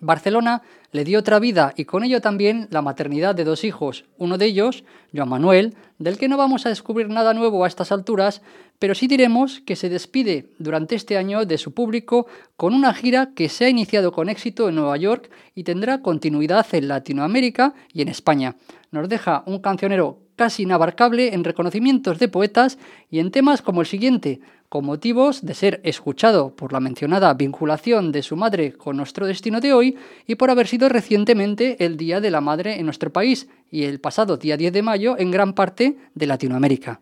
Barcelona 0.00 0.62
le 0.92 1.04
dio 1.04 1.18
otra 1.18 1.38
vida 1.38 1.72
y 1.76 1.84
con 1.84 2.04
ello 2.04 2.20
también 2.20 2.68
la 2.70 2.82
maternidad 2.82 3.34
de 3.34 3.44
dos 3.44 3.64
hijos, 3.64 4.04
uno 4.18 4.38
de 4.38 4.46
ellos, 4.46 4.84
Joan 5.14 5.28
Manuel, 5.28 5.74
del 5.98 6.18
que 6.18 6.28
no 6.28 6.36
vamos 6.36 6.66
a 6.66 6.68
descubrir 6.68 7.08
nada 7.08 7.34
nuevo 7.34 7.64
a 7.64 7.68
estas 7.68 7.92
alturas, 7.92 8.42
pero 8.78 8.94
sí 8.94 9.06
diremos 9.06 9.60
que 9.60 9.76
se 9.76 9.88
despide 9.88 10.50
durante 10.58 10.94
este 10.94 11.16
año 11.16 11.44
de 11.44 11.58
su 11.58 11.72
público 11.72 12.26
con 12.56 12.74
una 12.74 12.92
gira 12.92 13.30
que 13.34 13.48
se 13.48 13.64
ha 13.64 13.68
iniciado 13.68 14.12
con 14.12 14.28
éxito 14.28 14.68
en 14.68 14.74
Nueva 14.74 14.96
York 14.96 15.30
y 15.54 15.64
tendrá 15.64 16.02
continuidad 16.02 16.66
en 16.72 16.88
Latinoamérica 16.88 17.74
y 17.92 18.02
en 18.02 18.08
España. 18.08 18.56
Nos 18.90 19.08
deja 19.08 19.42
un 19.46 19.60
cancionero 19.60 20.20
casi 20.36 20.64
inabarcable 20.64 21.34
en 21.34 21.44
reconocimientos 21.44 22.18
de 22.18 22.28
poetas 22.28 22.78
y 23.10 23.18
en 23.18 23.30
temas 23.30 23.62
como 23.62 23.80
el 23.80 23.86
siguiente, 23.86 24.40
con 24.68 24.84
motivos 24.84 25.44
de 25.44 25.54
ser 25.54 25.80
escuchado 25.84 26.54
por 26.54 26.72
la 26.72 26.80
mencionada 26.80 27.32
vinculación 27.34 28.12
de 28.12 28.22
su 28.22 28.36
madre 28.36 28.72
con 28.72 28.96
nuestro 28.96 29.26
destino 29.26 29.60
de 29.60 29.72
hoy 29.72 29.96
y 30.26 30.36
por 30.36 30.50
haber 30.50 30.66
sido 30.66 30.88
recientemente 30.88 31.84
el 31.84 31.96
Día 31.96 32.20
de 32.20 32.30
la 32.30 32.40
Madre 32.40 32.78
en 32.78 32.84
nuestro 32.84 33.12
país 33.12 33.48
y 33.70 33.84
el 33.84 34.00
pasado 34.00 34.36
día 34.36 34.56
10 34.56 34.72
de 34.72 34.82
mayo 34.82 35.18
en 35.18 35.30
gran 35.30 35.54
parte 35.54 35.96
de 36.14 36.26
Latinoamérica. 36.26 37.00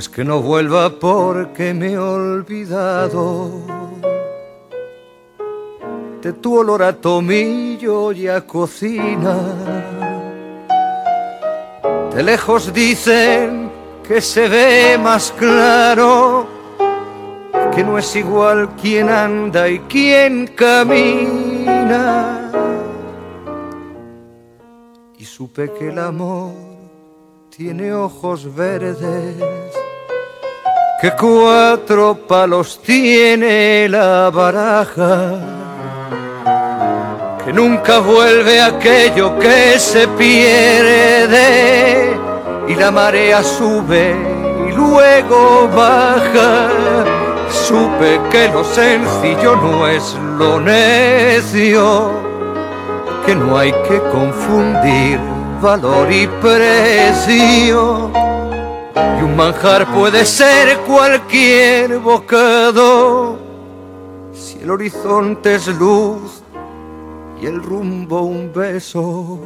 Es 0.00 0.08
que 0.08 0.24
no 0.24 0.40
vuelva 0.40 0.98
porque 0.98 1.74
me 1.74 1.92
he 1.92 1.98
olvidado 1.98 3.50
de 6.22 6.32
tu 6.32 6.56
olor 6.56 6.82
a 6.82 6.94
tomillo 6.94 8.10
y 8.12 8.26
a 8.26 8.40
cocina. 8.46 9.36
De 12.14 12.22
lejos 12.22 12.72
dicen 12.72 13.70
que 14.08 14.22
se 14.22 14.48
ve 14.48 14.96
más 14.96 15.34
claro, 15.38 16.46
que 17.74 17.84
no 17.84 17.98
es 17.98 18.16
igual 18.16 18.70
quien 18.80 19.10
anda 19.10 19.68
y 19.68 19.80
quien 19.80 20.46
camina. 20.46 22.50
Y 25.18 25.26
supe 25.26 25.70
que 25.78 25.90
el 25.90 25.98
amor 25.98 26.70
tiene 27.50 27.92
ojos 27.92 28.54
verdes 28.54 28.96
que 31.00 31.12
cuatro 31.12 32.14
palos 32.28 32.78
tiene 32.82 33.88
la 33.88 34.28
baraja, 34.28 35.30
que 37.42 37.54
nunca 37.54 38.00
vuelve 38.00 38.60
aquello 38.60 39.38
que 39.38 39.78
se 39.78 40.06
pierde 40.08 42.14
y 42.68 42.74
la 42.74 42.90
marea 42.90 43.42
sube 43.42 44.14
y 44.68 44.72
luego 44.72 45.70
baja. 45.74 46.68
Supe 47.50 48.20
que 48.30 48.48
lo 48.48 48.62
sencillo 48.62 49.56
no 49.56 49.88
es 49.88 50.14
lo 50.36 50.60
necio, 50.60 52.10
que 53.24 53.34
no 53.34 53.56
hay 53.56 53.72
que 53.88 54.02
confundir 54.12 55.18
valor 55.62 56.12
y 56.12 56.26
precio 56.42 58.12
y 58.94 59.22
un 59.22 59.36
manjar 59.36 59.92
puede 59.92 60.24
ser 60.24 60.78
cualquier 60.80 61.98
bocado 61.98 63.38
si 64.32 64.60
el 64.60 64.70
horizonte 64.70 65.56
es 65.56 65.66
luz 65.68 66.42
y 67.40 67.46
el 67.46 67.62
rumbo 67.62 68.22
un 68.22 68.52
beso. 68.52 69.40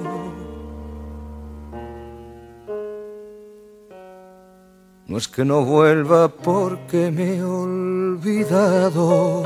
No 5.07 5.19
es 5.19 5.29
que 5.29 5.45
no 5.45 5.63
vuelva 5.65 6.29
porque 6.29 7.11
me 7.11 7.37
he 7.37 7.43
olvidado. 7.43 9.43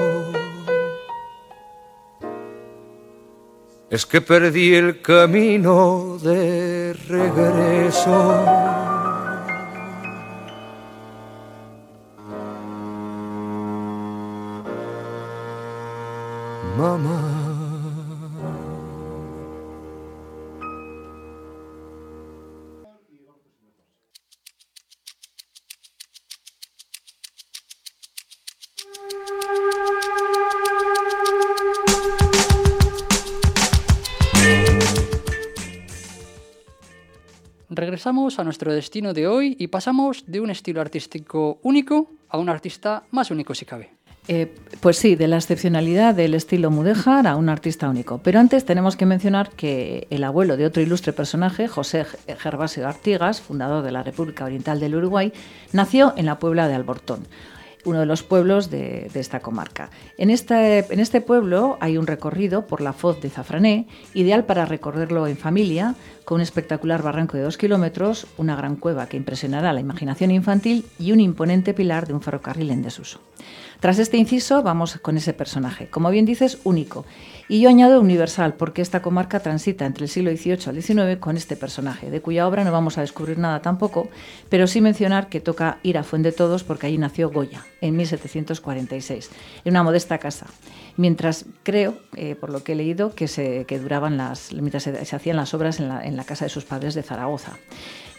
Es 3.91 4.07
que 4.07 4.21
perdí 4.21 4.75
el 4.75 5.01
camino 5.01 6.19
de 6.23 6.93
regreso. 7.09 8.45
Mamá. 16.77 17.49
regresamos 37.71 38.39
a 38.39 38.45
nuestro 38.45 38.73
destino 38.73 39.15
de 39.15 39.27
hoy 39.27 39.57
y 39.59 39.69
pasamos 39.69 40.25
de 40.27 40.41
un 40.41 40.51
estilo 40.51 40.81
artístico 40.81 41.59
único 41.63 42.11
a 42.29 42.39
un 42.39 42.49
artista 42.49 43.05
más 43.11 43.31
único 43.31 43.55
si 43.55 43.65
cabe. 43.65 43.98
Eh, 44.29 44.55
pues 44.81 44.99
sí, 44.99 45.17
de 45.17 45.27
la 45.27 45.37
excepcionalidad 45.37 46.15
del 46.15 46.35
estilo 46.35 46.71
mudéjar 46.71 47.27
a 47.27 47.37
un 47.37 47.49
artista 47.49 47.89
único. 47.89 48.19
Pero 48.19 48.39
antes 48.39 48.67
tenemos 48.67 48.95
que 48.95 49.07
mencionar 49.07 49.51
que 49.51 50.07
el 50.11 50.23
abuelo 50.23 50.59
de 50.59 50.67
otro 50.67 50.83
ilustre 50.83 51.15
personaje, 51.15 51.67
José 51.67 52.05
Gervasio 52.39 52.87
Artigas, 52.87 53.41
fundador 53.41 53.83
de 53.83 53.91
la 53.91 54.03
República 54.03 54.45
Oriental 54.45 54.81
del 54.81 54.97
Uruguay, 54.97 55.33
nació 55.73 56.13
en 56.17 56.27
la 56.27 56.39
Puebla 56.39 56.69
de 56.69 56.75
Albortón 56.75 57.27
uno 57.89 58.01
de 58.01 58.07
los 58.07 58.23
pueblos 58.23 58.71
de, 58.71 59.11
esta 59.15 59.41
comarca. 59.41 59.91
En 60.17 60.31
este, 60.31 60.79
en 60.93 61.01
este 61.01 61.21
pueblo 61.21 61.79
hay 61.81 61.97
un 61.97 62.07
recorrido 62.07 62.67
por 62.67 62.81
la 62.81 62.93
Foz 62.93 63.21
de 63.21 63.31
Zafrané, 63.31 63.89
ideal 64.15 64.45
para 64.45 64.67
recorrerlo 64.67 65.27
en 65.27 65.37
familia, 65.37 65.95
con 66.25 66.37
un 66.37 66.43
espectacular 66.43 67.03
barranco 67.03 67.37
de 67.37 67.43
dos 67.43 67.57
kilómetros, 67.57 68.27
una 68.37 68.55
gran 68.55 68.77
cueva 68.77 69.07
que 69.07 69.17
impresionará 69.17 69.73
la 69.73 69.81
imaginación 69.81 70.31
infantil 70.31 70.85
y 70.99 71.13
un 71.13 71.21
imponente 71.21 71.73
pilar 71.73 72.07
de 72.07 72.13
un 72.13 72.21
ferrocarril 72.21 72.71
en 72.71 72.83
desuso. 72.83 73.21
Tras 73.81 74.01
este 74.01 74.17
inciso, 74.17 74.63
vamos 74.63 74.99
con 75.01 75.17
ese 75.17 75.33
personaje, 75.33 75.89
como 75.89 76.11
bien 76.11 76.27
dices, 76.27 76.59
único. 76.65 77.07
Y 77.49 77.61
yo 77.61 77.71
añado 77.71 78.01
universal, 78.01 78.55
porque 78.55 78.83
esta 78.83 79.01
comarca 79.01 79.41
transita 79.41 79.87
entre 79.87 80.05
el 80.05 80.11
siglo 80.11 80.31
XVIII 80.31 80.67
al 80.67 80.83
XIX 80.83 81.21
con 81.21 81.37
este 81.37 81.57
personaje, 81.57 82.11
de 82.11 82.21
cuya 82.21 82.47
obra 82.47 82.65
no 82.65 82.73
vamos 82.73 82.99
a 82.99 83.03
descubrir 83.03 83.39
nada 83.39 83.63
tampoco, 83.63 84.09
pero 84.49 84.67
sí 84.67 84.81
mencionar 84.81 85.29
que 85.29 85.41
toca 85.41 85.79
ir 85.85 85.97
a 85.97 86.03
Fuente 86.03 86.33
Todos 86.33 86.65
porque 86.65 86.89
allí 86.89 86.99
nació 86.99 87.31
Goya, 87.31 87.65
en 87.81 87.97
1746, 87.97 89.31
en 89.65 89.73
una 89.73 89.83
modesta 89.83 90.19
casa. 90.19 90.47
Mientras 90.97 91.45
creo, 91.63 91.99
eh, 92.17 92.35
por 92.35 92.51
lo 92.51 92.65
que 92.65 92.73
he 92.73 92.77
leído, 92.77 93.15
que, 93.15 93.29
se, 93.29 93.65
duraban 93.65 94.17
las, 94.17 94.53
mientras 94.53 94.83
se, 94.83 95.17
hacían 95.17 95.37
las 95.37 95.55
obras 95.55 95.81
en 95.81 95.89
la, 95.89 96.05
en 96.05 96.17
la 96.17 96.25
casa 96.25 96.45
de 96.45 96.49
sus 96.49 96.65
padres 96.65 96.95
de 96.95 97.03
Zaragoza. 97.03 97.59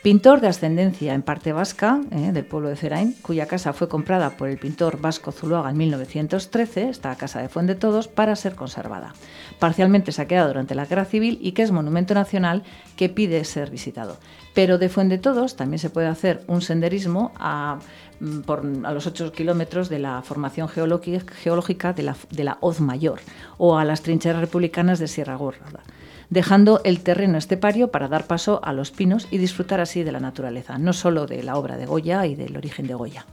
Pintor 0.01 0.39
de 0.39 0.47
ascendencia 0.47 1.13
en 1.13 1.21
parte 1.21 1.51
vasca, 1.51 1.99
eh, 2.11 2.31
del 2.31 2.45
pueblo 2.45 2.69
de 2.69 2.77
Cerain, 2.77 3.15
cuya 3.21 3.47
casa 3.47 3.73
fue 3.73 3.89
comprada 3.89 4.29
por 4.37 4.47
el 4.47 4.57
pintor 4.57 5.01
vasco 5.01 5.33
Zuluaga 5.33 5.69
en 5.69 5.75
1913, 5.75 6.87
esta 6.87 7.13
casa 7.17 7.41
de 7.41 7.49
Fuente 7.49 7.75
Todos, 7.75 8.07
para 8.07 8.37
ser 8.37 8.55
conservada. 8.55 9.13
Parcialmente 9.59 10.13
saqueada 10.13 10.47
durante 10.47 10.73
la 10.73 10.85
Guerra 10.85 11.03
Civil 11.03 11.37
y 11.41 11.51
que 11.51 11.63
es 11.63 11.71
monumento 11.71 12.13
nacional 12.13 12.63
que 12.95 13.09
pide 13.09 13.43
ser 13.43 13.71
visitado. 13.71 14.15
Pero 14.53 14.77
de 14.77 14.87
Fuente 14.87 15.17
Todos 15.17 15.57
también 15.57 15.79
se 15.79 15.89
puede 15.89 16.07
hacer 16.07 16.45
un 16.47 16.61
senderismo 16.61 17.33
a, 17.35 17.79
mm, 18.21 18.85
los 18.93 19.05
8 19.05 19.33
kilómetros 19.33 19.89
de 19.89 19.99
la 19.99 20.21
formación 20.21 20.69
geológica 20.69 21.91
de 21.91 22.03
la, 22.03 22.15
de 22.29 22.49
Hoz 22.61 22.79
Mayor 22.79 23.19
o 23.57 23.77
a 23.77 23.83
las 23.83 24.01
trincheras 24.01 24.39
republicanas 24.39 24.99
de 24.99 25.09
Sierra 25.09 25.35
Gorda 25.35 25.65
dejando 26.29 26.81
el 26.83 27.01
terreno 27.01 27.37
estepario 27.37 27.91
para 27.91 28.07
dar 28.07 28.25
paso 28.25 28.59
a 28.63 28.73
los 28.73 28.91
pinos 28.91 29.27
y 29.31 29.37
disfrutar 29.37 29.79
así 29.81 30.03
de 30.03 30.11
la 30.11 30.19
naturaleza, 30.19 30.77
no 30.77 30.93
solo 30.93 31.25
de 31.25 31.43
la 31.43 31.55
obra 31.57 31.77
de 31.77 31.85
Goya 31.85 32.25
y 32.25 32.35
del 32.35 32.57
origen 32.57 32.87
de 32.87 32.93
Goya. 32.93 33.25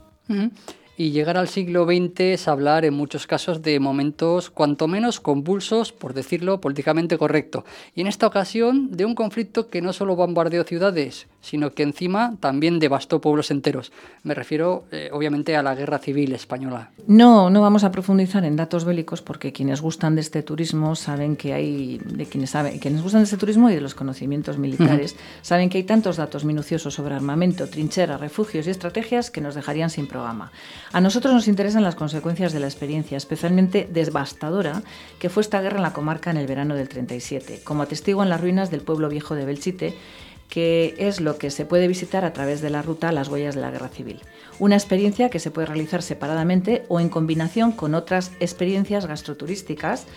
Y 0.99 1.11
llegar 1.11 1.37
al 1.37 1.47
siglo 1.47 1.85
XX 1.85 2.19
es 2.21 2.47
hablar 2.47 2.83
en 2.83 2.95
muchos 2.95 3.27
casos 3.27 3.61
de 3.61 3.79
momentos 3.79 4.49
cuanto 4.49 4.87
menos 4.87 5.19
convulsos, 5.19 5.93
por 5.93 6.15
decirlo 6.15 6.59
políticamente 6.59 7.19
correcto. 7.19 7.65
Y 7.93 8.01
en 8.01 8.07
esta 8.07 8.25
ocasión 8.25 8.89
de 8.91 9.05
un 9.05 9.13
conflicto 9.13 9.67
que 9.67 9.83
no 9.83 9.93
solo 9.93 10.15
bombardeó 10.15 10.63
ciudades, 10.63 11.27
sino 11.41 11.73
que 11.73 11.83
encima 11.83 12.35
también 12.39 12.79
devastó 12.79 13.21
pueblos 13.21 13.51
enteros. 13.51 13.91
Me 14.23 14.33
refiero 14.33 14.85
eh, 14.91 15.09
obviamente 15.13 15.55
a 15.55 15.63
la 15.63 15.75
guerra 15.75 15.99
civil 15.99 16.33
española. 16.33 16.91
No, 17.07 17.49
no 17.49 17.61
vamos 17.61 17.83
a 17.83 17.91
profundizar 17.91 18.43
en 18.43 18.55
datos 18.55 18.85
bélicos 18.85 19.21
porque 19.21 19.53
quienes 19.53 19.81
gustan 19.81 20.15
de 20.15 20.21
este 20.21 20.43
turismo 20.43 20.95
saben 20.95 21.35
que 21.35 21.53
hay, 21.53 21.99
de 21.99 22.25
quienes 22.25 22.49
saben, 22.49 22.79
quienes 22.79 23.01
gustan 23.01 23.21
de 23.21 23.25
este 23.25 23.37
turismo 23.37 23.69
y 23.69 23.75
de 23.75 23.81
los 23.81 23.95
conocimientos 23.95 24.57
militares, 24.57 25.15
saben 25.41 25.69
que 25.69 25.77
hay 25.77 25.83
tantos 25.83 26.17
datos 26.17 26.43
minuciosos 26.43 26.93
sobre 26.93 27.15
armamento, 27.15 27.67
trincheras, 27.67 28.19
refugios 28.19 28.67
y 28.67 28.71
estrategias 28.71 29.31
que 29.31 29.41
nos 29.41 29.55
dejarían 29.55 29.89
sin 29.89 30.07
programa. 30.07 30.51
A 30.91 31.01
nosotros 31.01 31.33
nos 31.33 31.47
interesan 31.47 31.83
las 31.83 31.95
consecuencias 31.95 32.53
de 32.53 32.59
la 32.59 32.67
experiencia, 32.67 33.17
especialmente 33.17 33.87
devastadora, 33.91 34.81
que 35.19 35.29
fue 35.29 35.41
esta 35.41 35.61
guerra 35.61 35.77
en 35.77 35.83
la 35.83 35.93
comarca 35.93 36.31
en 36.31 36.37
el 36.37 36.47
verano 36.47 36.75
del 36.75 36.89
37, 36.89 37.61
como 37.63 37.83
atestiguan 37.83 38.29
las 38.29 38.41
ruinas 38.41 38.71
del 38.71 38.81
pueblo 38.81 39.09
viejo 39.09 39.35
de 39.35 39.45
Belchite, 39.45 39.95
que 40.49 40.95
es 40.97 41.19
lo 41.19 41.37
que 41.37 41.51
se 41.51 41.65
puede 41.65 41.87
visitar 41.87 42.25
a 42.25 42.33
través 42.33 42.61
de 42.61 42.69
la 42.69 42.81
ruta 42.81 43.11
Las 43.11 43.27
Huellas 43.27 43.55
de 43.55 43.61
la 43.61 43.71
Guerra 43.71 43.89
Civil. 43.89 44.21
Una 44.59 44.75
experiencia 44.75 45.29
que 45.29 45.39
se 45.39 45.51
puede 45.51 45.67
realizar 45.67 46.01
separadamente 46.01 46.83
o 46.87 46.99
en 46.99 47.09
combinación 47.09 47.71
con 47.71 47.95
otras 47.95 48.31
experiencias 48.39 49.05
gastroturísticas 49.05 50.07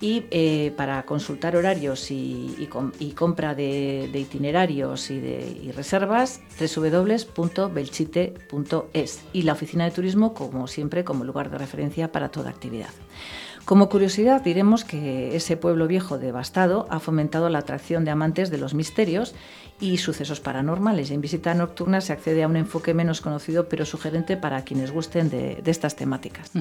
y 0.00 0.24
eh, 0.30 0.72
para 0.76 1.04
consultar 1.04 1.56
horarios 1.56 2.10
y, 2.10 2.68
compra 3.14 3.54
de, 3.54 4.10
itinerarios 4.12 5.10
y, 5.10 5.14
y 5.14 5.72
reservas, 5.72 6.42
www.belchite.es 6.58 9.20
y 9.32 9.42
la 9.42 9.52
oficina 9.52 9.84
de 9.84 9.92
turismo, 9.92 10.34
como 10.34 10.66
siempre, 10.66 11.04
como 11.04 11.24
lugar 11.24 11.50
de 11.50 11.58
referencia 11.58 12.10
para 12.12 12.28
toda 12.28 12.50
actividad. 12.50 12.90
Como 13.66 13.88
curiosidad 13.88 14.42
diremos 14.42 14.84
que 14.84 15.34
ese 15.34 15.56
pueblo 15.56 15.88
viejo 15.88 16.18
devastado 16.18 16.86
ha 16.88 17.00
fomentado 17.00 17.48
la 17.48 17.58
atracción 17.58 18.04
de 18.04 18.12
amantes 18.12 18.48
de 18.48 18.58
los 18.58 18.74
misterios 18.74 19.34
y 19.80 19.96
sucesos 19.96 20.38
paranormales. 20.38 21.10
En 21.10 21.20
visita 21.20 21.52
nocturna 21.52 22.00
se 22.00 22.12
accede 22.12 22.44
a 22.44 22.46
un 22.46 22.54
enfoque 22.54 22.94
menos 22.94 23.20
conocido 23.20 23.68
pero 23.68 23.84
sugerente 23.84 24.36
para 24.36 24.62
quienes 24.62 24.92
gusten 24.92 25.30
de, 25.30 25.60
estas 25.66 25.96
temáticas. 25.96 26.52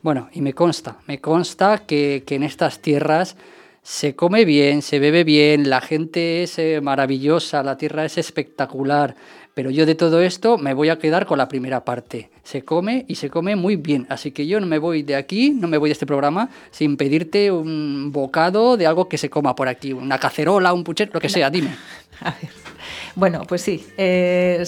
Bueno, 0.00 0.30
y 0.32 0.40
me 0.40 0.54
consta, 0.54 0.96
me 1.06 1.20
consta 1.20 1.82
que, 1.86 2.24
en 2.26 2.42
estas 2.42 2.78
tierras 2.78 3.36
se 3.82 4.16
come 4.16 4.46
bien, 4.46 4.80
se 4.80 4.98
bebe 4.98 5.22
bien, 5.22 5.68
la 5.68 5.82
gente 5.82 6.44
es 6.44 6.58
eh, 6.58 6.80
maravillosa, 6.80 7.62
la 7.62 7.76
tierra 7.76 8.06
es 8.06 8.16
espectacular, 8.16 9.16
pero 9.54 9.70
yo 9.70 9.86
de 9.86 9.94
todo 9.94 10.20
esto 10.20 10.58
me 10.58 10.74
voy 10.74 10.88
a 10.88 10.98
quedar 10.98 11.26
con 11.26 11.38
la 11.38 11.48
primera 11.48 11.84
parte. 11.84 12.30
Se 12.42 12.62
come 12.62 13.04
y 13.08 13.14
se 13.14 13.30
come 13.30 13.56
muy 13.56 13.76
bien, 13.76 14.06
así 14.10 14.32
que 14.32 14.46
yo 14.46 14.60
no 14.60 14.66
me 14.66 14.78
voy 14.78 15.02
de 15.02 15.16
aquí, 15.16 15.50
no 15.50 15.68
me 15.68 15.78
voy 15.78 15.88
de 15.88 15.92
este 15.92 16.06
programa 16.06 16.50
sin 16.70 16.96
pedirte 16.96 17.50
un 17.50 18.10
bocado 18.12 18.76
de 18.76 18.86
algo 18.86 19.08
que 19.08 19.16
se 19.16 19.30
coma 19.30 19.54
por 19.54 19.68
aquí, 19.68 19.92
una 19.92 20.18
cacerola, 20.18 20.72
un 20.72 20.84
puchero, 20.84 21.12
lo 21.14 21.20
que 21.20 21.28
sea, 21.28 21.50
dime. 21.50 21.74
A 22.20 22.30
ver. 22.30 22.73
Bueno, 23.16 23.42
pues 23.46 23.62
sí, 23.62 23.86
eh, 23.96 24.64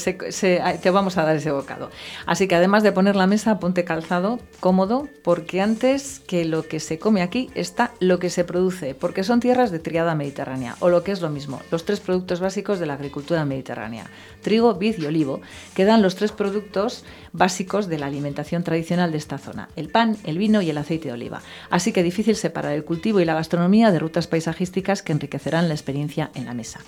te 0.80 0.90
vamos 0.90 1.18
a 1.18 1.24
dar 1.24 1.35
ese 1.35 1.50
bocado. 1.50 1.90
Así 2.26 2.46
que 2.46 2.54
además 2.54 2.85
de 2.85 2.92
poner 2.92 3.16
la 3.16 3.26
mesa, 3.26 3.59
ponte 3.59 3.85
calzado, 3.85 4.38
cómodo, 4.61 5.09
porque 5.24 5.61
antes 5.61 6.20
que 6.20 6.44
lo 6.44 6.62
que 6.62 6.78
se 6.78 7.00
come 7.00 7.22
aquí 7.22 7.50
está 7.56 7.92
lo 7.98 8.20
que 8.20 8.30
se 8.30 8.44
produce, 8.44 8.94
porque 8.94 9.24
son 9.24 9.40
tierras 9.40 9.72
de 9.72 9.80
triada 9.80 10.14
mediterránea, 10.14 10.76
o 10.78 10.90
lo 10.90 11.02
que 11.02 11.11
es 11.11 11.22
lo 11.22 11.28
mismo, 11.28 11.61
los 11.72 11.85
tres 11.85 11.98
productos 11.98 12.38
básicos 12.38 12.78
de 12.78 12.87
la 12.87 12.94
agricultura 12.94 13.44
mediterránea, 13.44 14.06
trigo, 14.42 14.74
vid 14.74 14.98
y 14.98 15.06
olivo, 15.06 15.40
que 15.74 15.85
dan 15.85 16.02
los 16.02 16.14
tres 16.14 16.30
productos 16.30 17.04
básicos 17.32 17.88
de 17.88 17.98
la 17.98 18.06
alimentación 18.06 18.62
tradicional 18.62 19.11
de 19.11 19.18
esta 19.18 19.38
zona, 19.38 19.70
el 19.74 19.88
pan, 19.88 20.16
el 20.22 20.38
vino 20.38 20.62
y 20.62 20.70
el 20.70 20.78
aceite 20.78 21.09
de 21.09 21.14
oliva. 21.14 21.42
Así 21.68 21.92
que 21.92 22.04
difícil 22.04 22.37
separar 22.37 22.72
el 22.74 22.85
cultivo 22.85 23.18
y 23.18 23.24
la 23.24 23.35
gastronomía 23.35 23.90
de 23.90 23.98
rutas 23.98 24.28
paisajísticas 24.28 25.02
que 25.02 25.12
enriquecerán 25.12 25.66
la 25.66 25.74
experiencia 25.74 26.30
en 26.35 26.46
la 26.46 26.54
mesa. 26.54 26.78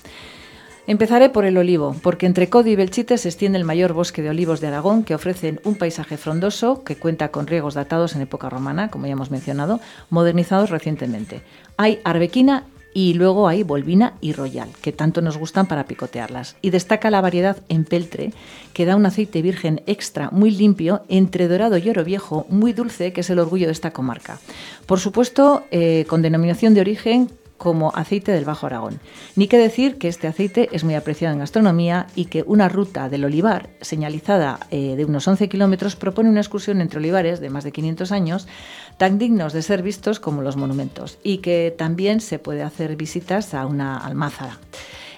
Empezaré 0.88 1.28
por 1.28 1.44
el 1.44 1.58
olivo, 1.58 1.94
porque 2.02 2.24
entre 2.24 2.48
Codi 2.48 2.70
y 2.70 2.76
Belchite 2.76 3.18
se 3.18 3.28
extiende 3.28 3.58
el 3.58 3.66
mayor 3.66 3.92
bosque 3.92 4.22
de 4.22 4.30
olivos 4.30 4.62
de 4.62 4.68
Aragón, 4.68 5.04
que 5.04 5.14
ofrecen 5.14 5.60
un 5.64 5.74
paisaje 5.74 6.16
frondoso 6.16 6.82
que 6.82 6.96
cuenta 6.96 7.28
con 7.28 7.46
riegos 7.46 7.74
datados 7.74 8.16
en 8.16 8.22
época 8.22 8.48
romana, 8.48 8.90
como 8.90 9.04
ya 9.04 9.12
hemos 9.12 9.30
mencionado, 9.30 9.80
modernizados 10.08 10.70
recientemente. 10.70 11.42
Hay 11.76 11.98
arbequina 12.04 12.64
y 12.94 13.12
luego 13.12 13.48
hay 13.48 13.64
volvina 13.64 14.14
y 14.22 14.32
royal, 14.32 14.70
que 14.80 14.92
tanto 14.92 15.20
nos 15.20 15.36
gustan 15.36 15.66
para 15.66 15.84
picotearlas. 15.84 16.56
Y 16.62 16.70
destaca 16.70 17.10
la 17.10 17.20
variedad 17.20 17.58
en 17.68 17.84
peltre, 17.84 18.32
que 18.72 18.86
da 18.86 18.96
un 18.96 19.04
aceite 19.04 19.42
virgen 19.42 19.82
extra 19.84 20.30
muy 20.30 20.52
limpio, 20.52 21.02
entre 21.10 21.48
dorado 21.48 21.76
y 21.76 21.90
oro 21.90 22.02
viejo, 22.02 22.46
muy 22.48 22.72
dulce, 22.72 23.12
que 23.12 23.20
es 23.20 23.28
el 23.28 23.40
orgullo 23.40 23.66
de 23.66 23.72
esta 23.72 23.90
comarca. 23.90 24.38
Por 24.86 25.00
supuesto, 25.00 25.64
eh, 25.70 26.06
con 26.08 26.22
denominación 26.22 26.72
de 26.72 26.80
origen 26.80 27.28
como 27.58 27.92
aceite 27.94 28.32
del 28.32 28.44
Bajo 28.44 28.66
Aragón. 28.66 29.00
Ni 29.36 29.48
que 29.48 29.58
decir 29.58 29.98
que 29.98 30.08
este 30.08 30.28
aceite 30.28 30.70
es 30.72 30.84
muy 30.84 30.94
apreciado 30.94 31.34
en 31.34 31.40
gastronomía 31.40 32.06
y 32.14 32.26
que 32.26 32.44
una 32.46 32.68
ruta 32.68 33.08
del 33.08 33.24
olivar, 33.24 33.68
señalizada 33.80 34.60
eh, 34.70 34.94
de 34.96 35.04
unos 35.04 35.28
11 35.28 35.48
kilómetros, 35.48 35.96
propone 35.96 36.30
una 36.30 36.40
excursión 36.40 36.80
entre 36.80 37.00
olivares 37.00 37.40
de 37.40 37.50
más 37.50 37.64
de 37.64 37.72
500 37.72 38.12
años, 38.12 38.48
tan 38.96 39.18
dignos 39.18 39.52
de 39.52 39.62
ser 39.62 39.82
vistos 39.82 40.20
como 40.20 40.40
los 40.40 40.56
monumentos, 40.56 41.18
y 41.22 41.38
que 41.38 41.74
también 41.76 42.20
se 42.20 42.38
puede 42.38 42.62
hacer 42.62 42.96
visitas 42.96 43.52
a 43.52 43.66
una 43.66 43.98
almázara. 43.98 44.58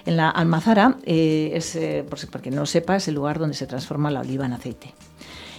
En 0.05 0.17
la 0.17 0.29
almazara, 0.29 0.97
eh, 1.05 1.51
es, 1.53 1.75
eh, 1.75 2.03
por 2.09 2.17
si 2.17 2.25
porque 2.25 2.49
no 2.49 2.65
sepa, 2.65 2.95
es 2.95 3.07
el 3.07 3.15
lugar 3.15 3.37
donde 3.37 3.55
se 3.55 3.67
transforma 3.67 4.09
la 4.09 4.21
oliva 4.21 4.45
en 4.45 4.53
aceite. 4.53 4.93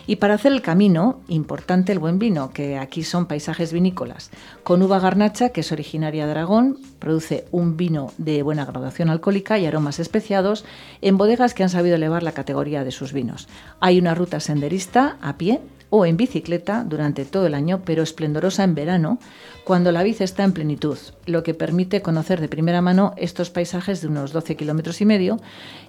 Y 0.07 0.17
para 0.17 0.35
hacer 0.35 0.53
el 0.53 0.63
camino, 0.63 1.21
importante 1.29 1.93
el 1.93 1.99
buen 1.99 2.19
vino, 2.19 2.51
que 2.51 2.77
aquí 2.79 3.05
son 3.05 3.27
paisajes 3.27 3.73
vinícolas. 3.73 4.31
Con 4.65 4.83
uva 4.83 4.99
garnacha, 4.99 5.51
que 5.51 5.61
es 5.61 5.73
originaria 5.73 6.27
de 6.27 6.33
Aragón, 6.33 6.79
produce 6.99 7.45
un 7.53 7.77
vino 7.77 8.13
de 8.19 8.43
buena 8.43 8.65
graduación 8.65 9.11
alcohólica 9.11 9.59
y 9.59 9.67
aromas 9.67 10.01
especiados 10.01 10.65
en 11.01 11.19
bodegas 11.19 11.55
que 11.55 11.63
han 11.63 11.71
sabido 11.71 11.97
elevar 11.97 12.23
la 12.23 12.33
categoría 12.33 12.85
de 12.85 12.91
sus 12.91 13.13
vinos. 13.13 13.49
Hay 13.81 13.99
una 13.99 14.15
ruta 14.15 14.41
senderista 14.41 15.19
a 15.21 15.39
pie 15.39 15.61
o 15.95 16.07
en 16.07 16.17
bicicleta 16.17 16.85
durante 16.85 17.27
todo 17.27 17.47
el 17.47 17.55
año, 17.55 17.83
pero 17.85 18.03
esplendorosa 18.03 18.65
en 18.65 18.75
verano, 18.75 19.19
cuando 19.65 19.93
la 19.93 20.03
vid 20.03 20.23
está 20.23 20.43
en 20.43 20.53
plenitud, 20.53 20.97
lo 21.27 21.43
que 21.43 21.53
permite 21.53 22.01
conocer 22.01 22.41
de 22.41 22.49
primera 22.49 22.81
mano 22.81 23.13
estos 23.19 23.51
paisajes 23.51 24.01
de 24.01 24.09
unos 24.09 24.33
12 24.33 24.57
kilómetros 24.57 25.03
y 25.03 25.05
medio. 25.05 25.39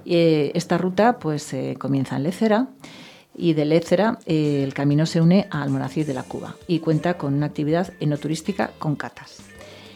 Eh, 0.06 0.52
esta 0.56 0.78
ruta 0.78 1.19
pues, 1.19 1.54
eh, 1.54 1.78
comienza 1.80 2.17
en 2.17 2.23
Lecera 2.23 2.67
y 3.36 3.54
de 3.54 3.65
Lecera 3.65 4.19
eh, 4.26 4.63
el 4.63 4.74
camino 4.74 5.06
se 5.06 5.22
une 5.22 5.48
a 5.50 5.62
Almonacid 5.62 6.06
de 6.06 6.13
la 6.13 6.24
Cuba 6.24 6.56
y 6.67 6.80
cuenta 6.80 7.17
con 7.17 7.34
una 7.34 7.48
actividad 7.48 7.93
enoturística 8.00 8.72
con 8.80 8.96
catas. 8.96 9.41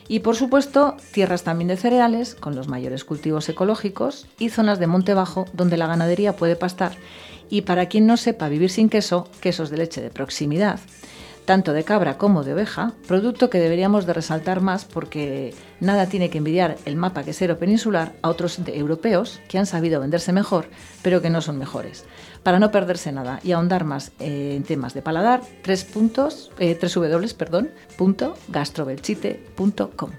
Y 0.09 0.19
por 0.19 0.35
supuesto, 0.35 0.95
tierras 1.11 1.43
también 1.43 1.67
de 1.67 1.75
cereales, 1.75 2.33
con 2.33 2.55
los 2.55 2.69
mayores 2.69 3.03
cultivos 3.03 3.49
ecológicos, 3.49 4.25
y 4.39 4.49
zonas 4.49 4.79
de 4.79 4.87
monte 4.87 5.13
bajo 5.13 5.45
donde 5.51 5.75
la 5.75 5.87
ganadería 5.87 6.35
puede 6.37 6.55
pastar 6.55 6.93
y 7.49 7.61
para 7.61 7.87
quien 7.87 8.05
no 8.05 8.17
sepa 8.17 8.49
vivir 8.49 8.69
sin 8.69 8.89
queso, 8.89 9.27
quesos 9.41 9.69
de 9.69 9.77
leche 9.77 10.01
de 10.01 10.09
proximidad, 10.09 10.79
tanto 11.47 11.71
de 11.71 11.85
cabra 11.85 12.17
como 12.17 12.43
de 12.43 12.53
oveja, 12.53 12.91
producto 13.07 13.49
que 13.49 13.59
deberíamos 13.59 14.05
de 14.05 14.11
resaltar 14.11 14.59
más 14.59 14.83
porque 14.83 15.55
nada 15.79 16.07
tiene 16.07 16.29
que 16.29 16.39
envidiar 16.39 16.75
el 16.83 16.97
mapa 16.97 17.23
quesero 17.23 17.57
peninsular 17.57 18.11
a 18.21 18.29
otros 18.29 18.59
europeos 18.67 19.39
que 19.47 19.57
han 19.57 19.65
sabido 19.65 20.01
venderse 20.01 20.33
mejor, 20.33 20.65
pero 21.01 21.21
que 21.21 21.29
no 21.29 21.39
son 21.39 21.57
mejores. 21.57 22.03
Para 22.43 22.59
no 22.59 22.69
perderse 22.69 23.13
nada 23.13 23.39
y 23.43 23.53
ahondar 23.53 23.85
más 23.85 24.11
eh, 24.19 24.55
en 24.57 24.63
temas 24.63 24.93
de 24.93 25.01
paladar, 25.01 25.41
tres 25.63 25.85
puntos, 25.85 26.51
eh, 26.59 26.75
tres 26.75 26.93
w, 26.95 27.33
perdón, 27.35 27.71
punto 27.97 28.35
gastrobelchite.com. 28.49 30.11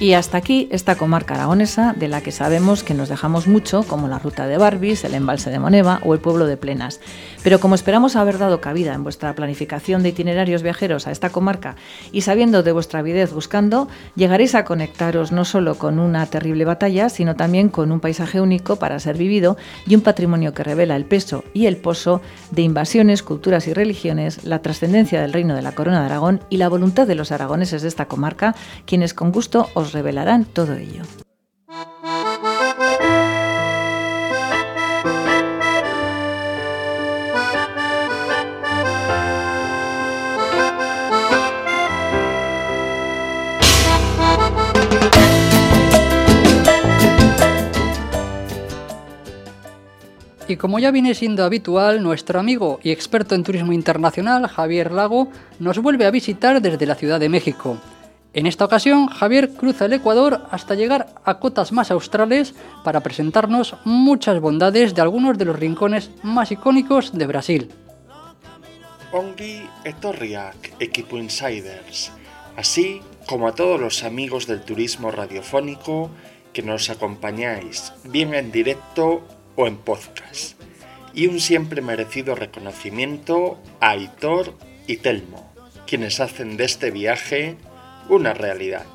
Y 0.00 0.14
hasta 0.14 0.38
aquí 0.38 0.66
esta 0.72 0.96
comarca 0.96 1.34
aragonesa 1.34 1.92
de 1.94 2.08
la 2.08 2.22
que 2.22 2.32
sabemos 2.32 2.82
que 2.82 2.94
nos 2.94 3.10
dejamos 3.10 3.46
mucho, 3.46 3.82
como 3.82 4.08
la 4.08 4.18
ruta 4.18 4.46
de 4.46 4.56
Barbis, 4.56 5.04
el 5.04 5.12
embalse 5.12 5.50
de 5.50 5.58
Moneva 5.58 6.00
o 6.02 6.14
el 6.14 6.20
pueblo 6.20 6.46
de 6.46 6.56
Plenas. 6.56 7.00
Pero 7.42 7.60
como 7.60 7.74
esperamos 7.74 8.16
haber 8.16 8.38
dado 8.38 8.62
cabida 8.62 8.94
en 8.94 9.02
vuestra 9.02 9.34
planificación 9.34 10.02
de 10.02 10.08
itinerarios 10.08 10.62
viajeros 10.62 11.06
a 11.06 11.10
esta 11.10 11.28
comarca 11.28 11.76
y 12.12 12.22
sabiendo 12.22 12.62
de 12.62 12.72
vuestra 12.72 13.00
avidez 13.00 13.34
buscando, 13.34 13.88
llegaréis 14.16 14.54
a 14.54 14.64
conectaros 14.64 15.32
no 15.32 15.44
solo 15.44 15.74
con 15.74 15.98
una 15.98 16.24
terrible 16.24 16.64
batalla, 16.64 17.10
sino 17.10 17.36
también 17.36 17.68
con 17.68 17.92
un 17.92 18.00
paisaje 18.00 18.40
único 18.40 18.76
para 18.76 18.98
ser 19.00 19.18
vivido 19.18 19.58
y 19.86 19.96
un 19.96 20.00
patrimonio 20.00 20.54
que 20.54 20.64
revela 20.64 20.96
el 20.96 21.04
peso 21.04 21.44
y 21.52 21.66
el 21.66 21.76
pozo 21.76 22.22
de 22.52 22.62
invasiones, 22.62 23.22
culturas 23.22 23.66
y 23.66 23.74
religiones, 23.74 24.44
la 24.44 24.62
trascendencia 24.62 25.20
del 25.20 25.34
reino 25.34 25.54
de 25.54 25.62
la 25.62 25.74
corona 25.74 26.00
de 26.00 26.06
Aragón 26.06 26.40
y 26.48 26.56
la 26.56 26.70
voluntad 26.70 27.06
de 27.06 27.16
los 27.16 27.32
aragoneses 27.32 27.82
de 27.82 27.88
esta 27.88 28.06
comarca, 28.06 28.54
quienes 28.86 29.12
con 29.12 29.30
gusto 29.30 29.68
os 29.74 29.89
revelarán 29.92 30.44
todo 30.44 30.74
ello. 30.74 31.02
Y 50.50 50.56
como 50.56 50.80
ya 50.80 50.90
viene 50.90 51.14
siendo 51.14 51.44
habitual, 51.44 52.02
nuestro 52.02 52.40
amigo 52.40 52.80
y 52.82 52.90
experto 52.90 53.36
en 53.36 53.44
turismo 53.44 53.72
internacional, 53.72 54.48
Javier 54.48 54.90
Lago, 54.90 55.28
nos 55.60 55.78
vuelve 55.78 56.06
a 56.06 56.10
visitar 56.10 56.60
desde 56.60 56.86
la 56.86 56.96
Ciudad 56.96 57.20
de 57.20 57.28
México. 57.28 57.78
En 58.32 58.46
esta 58.46 58.64
ocasión, 58.64 59.08
Javier 59.08 59.50
cruza 59.50 59.86
el 59.86 59.92
Ecuador 59.92 60.46
hasta 60.52 60.76
llegar 60.76 61.14
a 61.24 61.40
cotas 61.40 61.72
más 61.72 61.90
australes 61.90 62.54
para 62.84 63.00
presentarnos 63.00 63.74
muchas 63.84 64.40
bondades 64.40 64.94
de 64.94 65.02
algunos 65.02 65.36
de 65.36 65.46
los 65.46 65.58
rincones 65.58 66.10
más 66.22 66.52
icónicos 66.52 67.12
de 67.12 67.26
Brasil. 67.26 67.70
Ongi 69.12 69.62
etorriak, 69.84 70.74
equipo 70.78 71.18
insiders, 71.18 72.12
así 72.56 73.00
como 73.26 73.48
a 73.48 73.54
todos 73.56 73.80
los 73.80 74.04
amigos 74.04 74.46
del 74.46 74.62
turismo 74.62 75.10
radiofónico 75.10 76.10
que 76.52 76.62
nos 76.62 76.88
acompañáis, 76.88 77.92
bien 78.04 78.34
en 78.34 78.52
directo 78.52 79.22
o 79.56 79.66
en 79.66 79.76
podcast. 79.76 80.54
Y 81.12 81.26
un 81.26 81.40
siempre 81.40 81.82
merecido 81.82 82.36
reconocimiento 82.36 83.58
a 83.80 83.90
Aitor 83.90 84.54
y 84.86 84.98
Telmo, 84.98 85.52
quienes 85.84 86.20
hacen 86.20 86.56
de 86.56 86.64
este 86.66 86.92
viaje 86.92 87.56
una 88.10 88.34
realidad. 88.34 88.86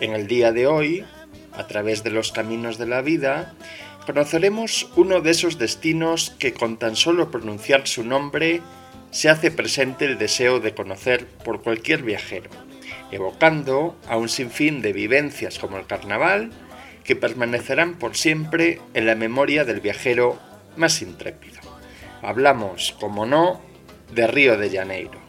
En 0.00 0.12
el 0.12 0.26
día 0.26 0.50
de 0.52 0.66
hoy, 0.66 1.04
a 1.52 1.66
través 1.68 2.02
de 2.02 2.10
los 2.10 2.32
caminos 2.32 2.76
de 2.76 2.86
la 2.86 3.00
vida, 3.00 3.54
conoceremos 4.06 4.90
uno 4.96 5.20
de 5.20 5.30
esos 5.30 5.56
destinos 5.56 6.34
que 6.38 6.52
con 6.52 6.78
tan 6.78 6.96
solo 6.96 7.30
pronunciar 7.30 7.86
su 7.86 8.04
nombre 8.04 8.60
se 9.12 9.28
hace 9.28 9.52
presente 9.52 10.04
el 10.04 10.18
deseo 10.18 10.58
de 10.58 10.74
conocer 10.74 11.26
por 11.44 11.62
cualquier 11.62 12.02
viajero, 12.02 12.50
evocando 13.12 13.96
a 14.08 14.16
un 14.16 14.28
sinfín 14.28 14.82
de 14.82 14.92
vivencias 14.92 15.58
como 15.60 15.78
el 15.78 15.86
carnaval 15.86 16.50
que 17.04 17.14
permanecerán 17.14 17.98
por 17.98 18.16
siempre 18.16 18.80
en 18.94 19.06
la 19.06 19.14
memoria 19.14 19.64
del 19.64 19.80
viajero 19.80 20.38
más 20.76 21.02
intrépido. 21.02 21.60
Hablamos, 22.20 22.96
como 22.98 23.26
no, 23.26 23.60
de 24.12 24.26
Río 24.26 24.56
de 24.58 24.70
Janeiro. 24.70 25.20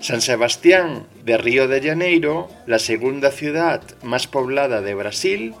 San 0.00 0.20
Sebastián 0.20 1.06
de 1.24 1.36
Río 1.36 1.68
de 1.68 1.82
Janeiro, 1.82 2.48
la 2.66 2.78
segunda 2.78 3.30
ciudad 3.30 3.82
más 4.02 4.26
poblada 4.26 4.80
de 4.80 4.94
Brasil, 4.94 5.54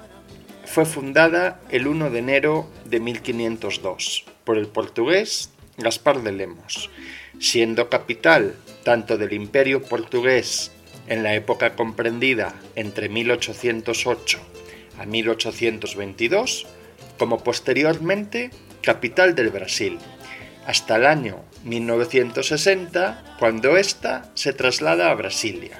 fue 0.64 0.84
fundada 0.84 1.60
el 1.70 1.86
1 1.86 2.10
de 2.10 2.18
enero 2.18 2.70
de 2.84 3.00
1502 3.00 4.24
por 4.44 4.56
el 4.56 4.68
portugués 4.68 5.50
Gaspar 5.76 6.22
de 6.22 6.32
Lemos, 6.32 6.90
siendo 7.38 7.88
capital 7.88 8.54
tanto 8.84 9.18
del 9.18 9.32
Imperio 9.32 9.82
portugués 9.82 10.72
en 11.06 11.22
la 11.22 11.34
época 11.34 11.74
comprendida 11.74 12.54
entre 12.76 13.08
1808 13.08 14.38
a 14.98 15.06
1822, 15.06 16.66
como 17.18 17.42
posteriormente 17.42 18.50
capital 18.82 19.34
del 19.34 19.50
Brasil, 19.50 19.98
hasta 20.66 20.96
el 20.96 21.06
año 21.06 21.44
1960, 21.64 23.36
cuando 23.38 23.76
ésta 23.76 24.30
se 24.34 24.52
traslada 24.52 25.10
a 25.10 25.14
Brasilia. 25.14 25.78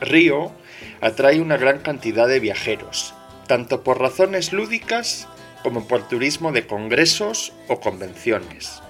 Río 0.00 0.52
atrae 1.00 1.40
una 1.40 1.56
gran 1.56 1.80
cantidad 1.80 2.26
de 2.26 2.40
viajeros, 2.40 3.14
tanto 3.46 3.82
por 3.82 4.00
razones 4.00 4.52
lúdicas 4.52 5.28
como 5.62 5.86
por 5.86 6.08
turismo 6.08 6.52
de 6.52 6.66
congresos 6.66 7.52
o 7.68 7.80
convenciones. 7.80 8.82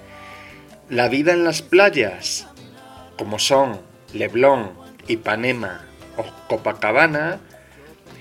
La 0.89 1.09
vida 1.09 1.33
en 1.33 1.43
las 1.43 1.61
playas, 1.61 2.47
como 3.17 3.39
son 3.39 3.81
Leblon, 4.13 4.71
Ipanema 5.07 5.85
o 6.17 6.25
Copacabana, 6.47 7.39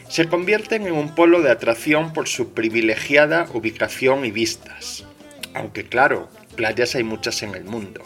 se 0.09 0.28
convierten 0.28 0.87
en 0.87 0.94
un 0.94 1.14
polo 1.14 1.40
de 1.40 1.50
atracción 1.50 2.12
por 2.12 2.26
su 2.26 2.52
privilegiada 2.52 3.46
ubicación 3.52 4.24
y 4.24 4.33
vistas. 4.33 5.04
Aunque 5.54 5.85
claro, 5.85 6.28
playas 6.61 6.94
hay 6.94 7.05
muchas 7.05 7.42
en 7.42 7.55
el 7.55 7.64
mundo. 7.64 8.03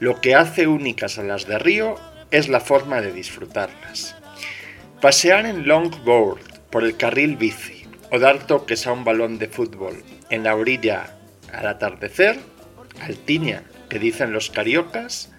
Lo 0.00 0.20
que 0.20 0.34
hace 0.34 0.66
únicas 0.66 1.18
a 1.18 1.22
las 1.22 1.46
de 1.46 1.56
Río 1.56 1.94
es 2.32 2.48
la 2.48 2.58
forma 2.58 3.00
de 3.00 3.12
disfrutarlas. 3.12 4.16
Pasear 5.00 5.46
en 5.46 5.68
longboard 5.68 6.40
por 6.68 6.82
el 6.82 6.96
carril 6.96 7.36
bici 7.36 7.86
o 8.10 8.18
dar 8.18 8.44
toques 8.44 8.88
a 8.88 8.92
un 8.92 9.04
balón 9.04 9.38
de 9.38 9.46
fútbol 9.46 10.02
en 10.30 10.42
la 10.42 10.56
orilla 10.56 11.14
al 11.52 11.68
atardecer, 11.68 12.40
altiña 13.00 13.62
que 13.88 14.00
dicen 14.00 14.32
los 14.32 14.50
cariocas, 14.50 15.30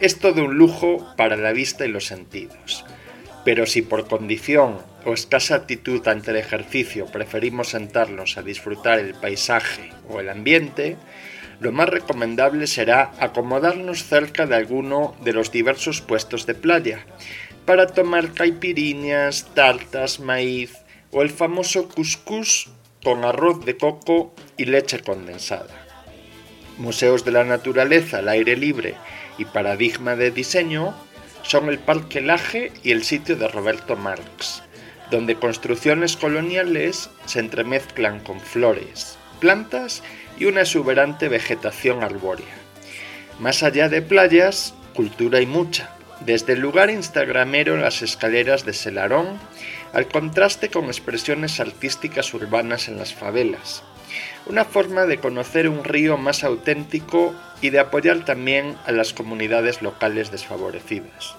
es 0.00 0.18
todo 0.18 0.44
un 0.46 0.58
lujo 0.58 1.14
para 1.16 1.36
la 1.36 1.52
vista 1.52 1.86
y 1.86 1.88
los 1.88 2.06
sentidos. 2.06 2.84
Pero 3.44 3.64
si 3.64 3.82
por 3.82 4.08
condición 4.08 4.78
o 5.04 5.12
escasa 5.12 5.54
actitud 5.54 6.06
ante 6.08 6.32
el 6.32 6.38
ejercicio 6.38 7.06
preferimos 7.06 7.68
sentarnos 7.68 8.38
a 8.38 8.42
disfrutar 8.42 8.98
el 8.98 9.14
paisaje 9.14 9.92
o 10.08 10.18
el 10.18 10.30
ambiente, 10.30 10.96
lo 11.60 11.72
más 11.72 11.88
recomendable 11.88 12.66
será 12.66 13.12
acomodarnos 13.20 14.04
cerca 14.04 14.46
de 14.46 14.56
alguno 14.56 15.14
de 15.22 15.32
los 15.32 15.52
diversos 15.52 16.00
puestos 16.00 16.46
de 16.46 16.54
playa 16.54 17.04
para 17.66 17.86
tomar 17.86 18.32
caipiriñas, 18.32 19.54
tartas, 19.54 20.20
maíz 20.20 20.72
o 21.12 21.22
el 21.22 21.30
famoso 21.30 21.88
couscous 21.88 22.70
con 23.04 23.24
arroz 23.24 23.64
de 23.64 23.76
coco 23.76 24.34
y 24.56 24.64
leche 24.64 25.00
condensada. 25.00 25.86
Museos 26.78 27.24
de 27.24 27.32
la 27.32 27.44
naturaleza 27.44 28.18
al 28.18 28.28
aire 28.28 28.56
libre 28.56 28.94
y 29.36 29.44
paradigma 29.44 30.16
de 30.16 30.30
diseño 30.30 30.94
son 31.42 31.68
el 31.68 31.78
Parque 31.78 32.20
Laje 32.20 32.72
y 32.82 32.92
el 32.92 33.04
sitio 33.04 33.36
de 33.36 33.48
Roberto 33.48 33.96
Marx, 33.96 34.62
donde 35.10 35.34
construcciones 35.34 36.16
coloniales 36.16 37.10
se 37.26 37.40
entremezclan 37.40 38.20
con 38.20 38.40
flores, 38.40 39.18
plantas 39.40 40.02
y 40.40 40.46
una 40.46 40.62
exuberante 40.62 41.28
vegetación 41.28 42.02
arbórea. 42.02 42.56
Más 43.38 43.62
allá 43.62 43.88
de 43.88 44.02
playas, 44.02 44.74
cultura 44.94 45.38
hay 45.38 45.46
mucha, 45.46 45.94
desde 46.20 46.54
el 46.54 46.60
lugar 46.60 46.90
instagramero 46.90 47.74
en 47.74 47.82
las 47.82 48.02
escaleras 48.02 48.64
de 48.64 48.72
Selarón 48.72 49.38
al 49.92 50.08
contraste 50.08 50.68
con 50.68 50.86
expresiones 50.86 51.60
artísticas 51.60 52.32
urbanas 52.34 52.88
en 52.88 52.96
las 52.96 53.14
favelas. 53.14 53.82
Una 54.46 54.64
forma 54.64 55.06
de 55.06 55.18
conocer 55.18 55.68
un 55.68 55.84
río 55.84 56.16
más 56.16 56.42
auténtico 56.42 57.34
y 57.60 57.70
de 57.70 57.78
apoyar 57.78 58.24
también 58.24 58.76
a 58.86 58.92
las 58.92 59.12
comunidades 59.12 59.82
locales 59.82 60.30
desfavorecidas. 60.30 61.36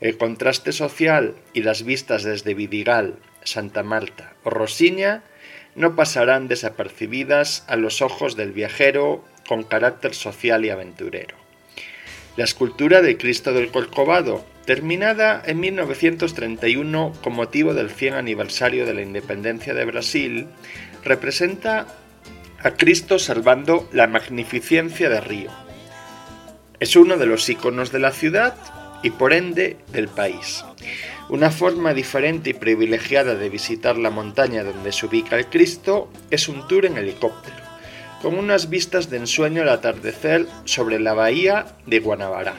El 0.00 0.18
contraste 0.18 0.72
social 0.72 1.34
y 1.54 1.62
las 1.62 1.82
vistas 1.84 2.22
desde 2.22 2.54
Vidigal, 2.54 3.16
Santa 3.44 3.82
Marta 3.82 4.34
o 4.44 4.50
Rosiña 4.50 5.22
no 5.76 5.94
pasarán 5.94 6.48
desapercibidas 6.48 7.64
a 7.68 7.76
los 7.76 8.02
ojos 8.02 8.34
del 8.34 8.52
viajero 8.52 9.24
con 9.46 9.62
carácter 9.62 10.14
social 10.14 10.64
y 10.64 10.70
aventurero. 10.70 11.36
La 12.36 12.44
escultura 12.44 13.02
de 13.02 13.16
Cristo 13.16 13.52
del 13.52 13.70
Corcovado, 13.70 14.44
terminada 14.64 15.42
en 15.46 15.60
1931 15.60 17.12
con 17.22 17.32
motivo 17.34 17.72
del 17.72 17.90
100 17.90 18.14
aniversario 18.14 18.84
de 18.84 18.94
la 18.94 19.02
independencia 19.02 19.74
de 19.74 19.84
Brasil, 19.84 20.46
representa 21.04 21.86
a 22.62 22.70
Cristo 22.72 23.18
salvando 23.18 23.88
la 23.92 24.06
magnificencia 24.06 25.08
de 25.08 25.20
Río. 25.20 25.50
Es 26.80 26.96
uno 26.96 27.16
de 27.16 27.26
los 27.26 27.48
iconos 27.48 27.92
de 27.92 28.00
la 28.00 28.12
ciudad 28.12 28.56
y 29.02 29.10
por 29.10 29.32
ende 29.32 29.76
del 29.92 30.08
país. 30.08 30.64
Una 31.28 31.50
forma 31.50 31.92
diferente 31.92 32.50
y 32.50 32.54
privilegiada 32.54 33.34
de 33.34 33.48
visitar 33.48 33.98
la 33.98 34.10
montaña 34.10 34.62
donde 34.62 34.92
se 34.92 35.06
ubica 35.06 35.36
el 35.36 35.46
Cristo 35.46 36.08
es 36.30 36.48
un 36.48 36.68
tour 36.68 36.86
en 36.86 36.98
helicóptero, 36.98 37.56
con 38.22 38.38
unas 38.38 38.70
vistas 38.70 39.10
de 39.10 39.16
ensueño 39.16 39.62
al 39.62 39.70
atardecer 39.70 40.46
sobre 40.66 41.00
la 41.00 41.14
bahía 41.14 41.66
de 41.84 41.98
Guanabara. 41.98 42.54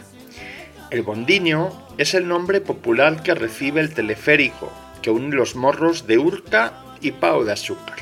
El 0.91 1.03
Bondiño 1.03 1.87
es 1.97 2.13
el 2.13 2.27
nombre 2.27 2.59
popular 2.59 3.23
que 3.23 3.35
recibe 3.35 3.79
el 3.79 3.93
teleférico 3.93 4.69
que 5.01 5.11
une 5.11 5.33
los 5.33 5.55
morros 5.55 6.05
de 6.05 6.17
Urca 6.17 6.73
y 6.99 7.11
Pau 7.11 7.45
de 7.45 7.53
Azúcar, 7.53 7.99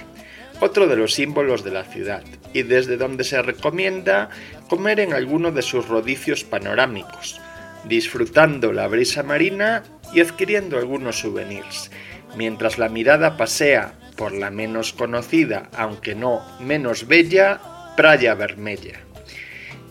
otro 0.61 0.87
de 0.87 0.95
los 0.95 1.13
símbolos 1.13 1.63
de 1.63 1.71
la 1.71 1.83
ciudad, 1.83 2.23
y 2.53 2.63
desde 2.63 2.97
donde 2.97 3.23
se 3.23 3.39
recomienda 3.43 4.29
comer 4.67 4.99
en 4.99 5.13
alguno 5.13 5.51
de 5.51 5.61
sus 5.61 5.87
rodicios 5.87 6.43
panorámicos, 6.43 7.39
disfrutando 7.87 8.73
la 8.73 8.87
brisa 8.87 9.23
marina 9.23 9.83
y 10.13 10.21
adquiriendo 10.21 10.77
algunos 10.77 11.19
souvenirs, 11.19 11.91
mientras 12.35 12.77
la 12.77 12.89
mirada 12.89 13.37
pasea 13.37 13.93
por 14.15 14.33
la 14.33 14.49
menos 14.49 14.93
conocida, 14.93 15.69
aunque 15.75 16.15
no 16.15 16.41
menos 16.59 17.07
bella, 17.07 17.59
Praia 17.95 18.33
Vermella. 18.35 18.99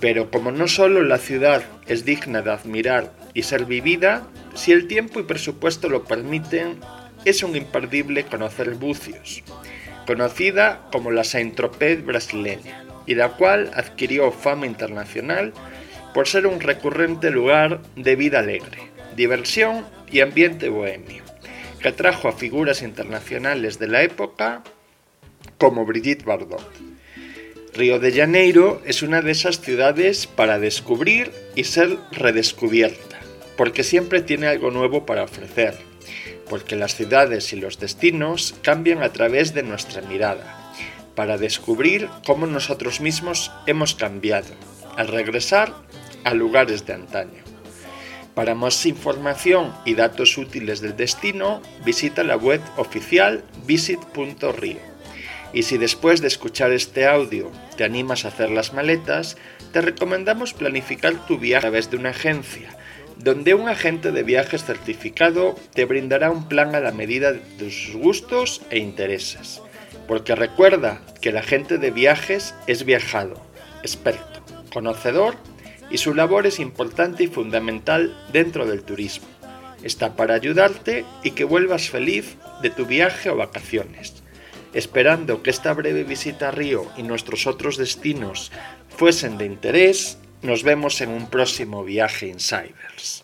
Pero 0.01 0.31
como 0.31 0.51
no 0.51 0.69
solo 0.69 1.03
la 1.03 1.19
ciudad 1.19 1.63
es 1.87 2.05
digna 2.05 2.43
de 2.43 2.53
admirar 2.53 3.13
y 3.33 3.43
ser 3.43 3.65
vivida, 3.65 4.27
si 4.55 4.73
el 4.73 4.87
tiempo 4.87 5.21
y 5.21 5.25
presupuesto 5.25 5.89
lo 5.89 6.05
permiten, 6.05 6.79
es 7.25 7.43
un 7.43 7.57
imperdible 7.57 8.25
conocer 8.25 8.75
Bucios, 8.75 9.43
conocida 10.07 10.83
como 10.93 11.11
la 11.11 11.25
Saint-Tropez 11.25 12.05
brasileña, 12.05 12.85
y 13.07 13.15
la 13.15 13.31
cual 13.31 13.71
adquirió 13.75 14.31
fama 14.31 14.67
internacional 14.67 15.53
por 16.15 16.29
ser 16.29 16.47
un 16.47 16.61
recurrente 16.61 17.31
lugar 17.31 17.83
de 17.97 18.15
vida 18.15 18.39
alegre, 18.39 18.79
diversión 19.17 19.85
y 20.11 20.21
ambiente 20.21 20.69
bohemio, 20.69 21.25
que 21.81 21.89
atrajo 21.89 22.29
a 22.29 22.33
figuras 22.33 22.83
internacionales 22.83 23.81
de 23.81 23.89
la 23.89 24.03
época 24.03 24.63
como 25.59 25.85
Brigitte 25.85 26.25
Bardot. 26.25 26.65
Río 27.75 27.99
de 27.99 28.13
Janeiro 28.13 28.81
es 28.87 29.03
una 29.03 29.21
de 29.21 29.33
esas 29.33 29.61
ciudades 29.61 30.29
para 30.29 30.61
descubrir 30.61 31.33
y 31.57 31.65
ser 31.65 31.99
redescubierta, 32.13 33.19
porque 33.57 33.83
siempre 33.83 34.23
tiene 34.23 34.47
algo 34.47 34.71
nuevo 34.71 35.05
para 35.05 35.25
ofrecer, 35.25 35.75
porque 36.49 36.77
las 36.77 36.95
ciudades 36.95 37.53
y 37.53 37.57
los 37.57 37.81
destinos 37.81 38.55
cambian 38.63 39.03
a 39.03 39.13
través 39.13 39.53
de 39.55 39.65
nuestra 39.65 40.03
mirada, 40.03 40.73
para 41.17 41.39
descubrir 41.39 42.09
cómo 42.25 42.47
nosotros 42.47 43.01
mismos 43.01 43.51
hemos 43.67 43.97
cambiado, 43.97 44.55
al 44.97 45.09
regresar 45.09 45.75
a 46.25 46.35
lugares 46.35 46.87
de 46.87 46.95
antaño. 46.95 47.43
Para 48.35 48.57
más 48.57 48.85
información 48.85 49.73
y 49.85 49.95
datos 49.95 50.37
útiles 50.37 50.81
del 50.81 50.97
destino, 50.97 51.63
visita 51.85 52.25
la 52.25 52.37
web 52.37 52.61
oficial 52.77 53.45
visit.rio. 53.65 54.81
Y 55.53 55.63
si 55.63 55.79
después 55.79 56.21
de 56.21 56.27
escuchar 56.27 56.73
este 56.73 57.07
audio 57.07 57.53
te 57.77 57.85
animas 57.85 58.25
a 58.25 58.29
hacer 58.29 58.51
las 58.51 58.73
maletas, 58.73 59.37
te 59.73 59.81
recomendamos 59.81 60.53
planificar 60.53 61.27
tu 61.27 61.39
viaje 61.39 61.59
a 61.59 61.71
través 61.71 61.93
de 61.93 61.97
una 61.97 62.11
agencia, 62.11 62.77
donde 63.19 63.55
un 63.55 63.69
agente 63.69 64.11
de 64.11 64.25
viajes 64.25 64.65
certificado 64.65 65.55
te 65.73 65.85
brindará 65.85 66.33
un 66.33 66.49
plan 66.49 66.75
a 66.75 66.81
la 66.81 66.91
medida 66.91 67.33
de 67.33 67.39
tus 67.39 67.93
gustos 67.95 68.63
e 68.71 68.79
intereses. 68.79 69.63
Porque 70.09 70.35
recuerda 70.35 71.01
que 71.21 71.29
el 71.29 71.37
agente 71.37 71.79
de 71.79 71.93
viajes 71.93 72.53
es 72.67 72.85
viajado, 72.85 73.41
experto, 73.85 74.43
conocedor 74.73 75.37
y 75.91 75.99
su 75.99 76.15
labor 76.15 76.47
es 76.47 76.59
importante 76.59 77.25
y 77.25 77.27
fundamental 77.29 78.17
dentro 78.33 78.67
del 78.67 78.83
turismo. 78.83 79.27
Está 79.83 80.17
para 80.17 80.35
ayudarte 80.35 81.05
y 81.23 81.33
que 81.33 81.45
vuelvas 81.45 81.91
feliz 81.91 82.37
de 82.63 82.71
tu 82.71 82.87
viaje 82.87 83.31
o 83.31 83.37
vacaciones. 83.37 84.23
Esperando 84.73 85.43
que 85.43 85.51
esta 85.51 85.73
breve 85.73 86.05
visita 86.05 86.49
a 86.49 86.51
Río 86.51 86.87
y 86.97 87.03
nuestros 87.03 87.47
otros 87.47 87.77
destinos 87.77 88.51
fuesen 88.97 89.39
de 89.39 89.47
interés, 89.47 90.19
nos 90.43 90.63
vemos 90.63 91.01
en 91.01 91.11
un 91.11 91.29
próximo 91.29 91.85
viaje 91.85 92.27
Insiders. 92.27 93.24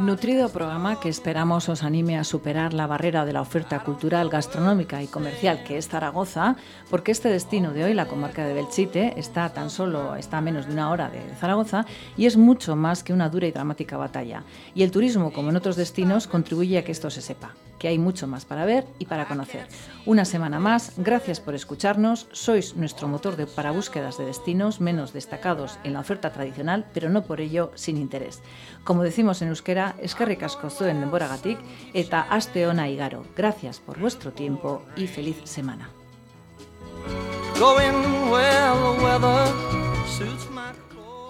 Nutrido 0.00 0.48
programa 0.48 0.98
que 0.98 1.10
esperamos 1.10 1.68
os 1.68 1.82
anime 1.82 2.16
a 2.16 2.24
superar 2.24 2.72
la 2.72 2.86
barrera 2.86 3.26
de 3.26 3.34
la 3.34 3.42
oferta 3.42 3.80
cultural, 3.80 4.30
gastronómica 4.30 5.02
y 5.02 5.06
comercial 5.06 5.62
que 5.62 5.76
es 5.76 5.88
Zaragoza, 5.88 6.56
porque 6.88 7.12
este 7.12 7.28
destino 7.28 7.74
de 7.74 7.84
hoy, 7.84 7.92
la 7.92 8.08
comarca 8.08 8.46
de 8.46 8.54
Belchite, 8.54 9.20
está 9.20 9.50
tan 9.50 9.68
solo 9.68 10.16
está 10.16 10.38
a 10.38 10.40
menos 10.40 10.66
de 10.66 10.72
una 10.72 10.90
hora 10.90 11.10
de 11.10 11.20
Zaragoza 11.38 11.84
y 12.16 12.24
es 12.24 12.38
mucho 12.38 12.76
más 12.76 13.04
que 13.04 13.12
una 13.12 13.28
dura 13.28 13.46
y 13.46 13.52
dramática 13.52 13.98
batalla. 13.98 14.42
Y 14.74 14.84
el 14.84 14.90
turismo, 14.90 15.34
como 15.34 15.50
en 15.50 15.56
otros 15.56 15.76
destinos, 15.76 16.26
contribuye 16.26 16.78
a 16.78 16.84
que 16.84 16.92
esto 16.92 17.10
se 17.10 17.20
sepa, 17.20 17.54
que 17.80 17.88
hay 17.88 17.98
mucho 17.98 18.28
más 18.28 18.44
para 18.44 18.66
ver 18.66 18.86
y 19.00 19.06
para 19.06 19.26
conocer. 19.26 19.66
Una 20.06 20.24
semana 20.24 20.60
más, 20.60 20.92
gracias 20.98 21.40
por 21.40 21.54
escucharnos, 21.54 22.28
sois 22.30 22.76
nuestro 22.76 23.08
motor 23.08 23.36
de, 23.36 23.46
para 23.46 23.72
búsquedas 23.72 24.18
de 24.18 24.26
destinos 24.26 24.80
menos 24.80 25.12
destacados 25.12 25.78
en 25.82 25.94
la 25.94 26.00
oferta 26.00 26.30
tradicional, 26.30 26.86
pero 26.92 27.08
no 27.08 27.24
por 27.24 27.40
ello 27.40 27.72
sin 27.74 27.96
interés. 27.96 28.42
Como 28.84 29.02
decimos 29.02 29.40
en 29.40 29.48
euskera, 29.48 29.96
eskerrik 29.98 30.42
asko 30.44 30.68
zuen 30.70 31.00
denboragatik 31.00 31.58
eta 31.94 32.20
aste 32.28 32.68
ona 32.68 32.88
igaro. 32.92 33.24
Gracias 33.34 33.80
por 33.80 33.98
vuestro 33.98 34.32
tiempo 34.32 34.82
y 34.94 35.06
feliz 35.06 35.40
semana. 35.44 35.88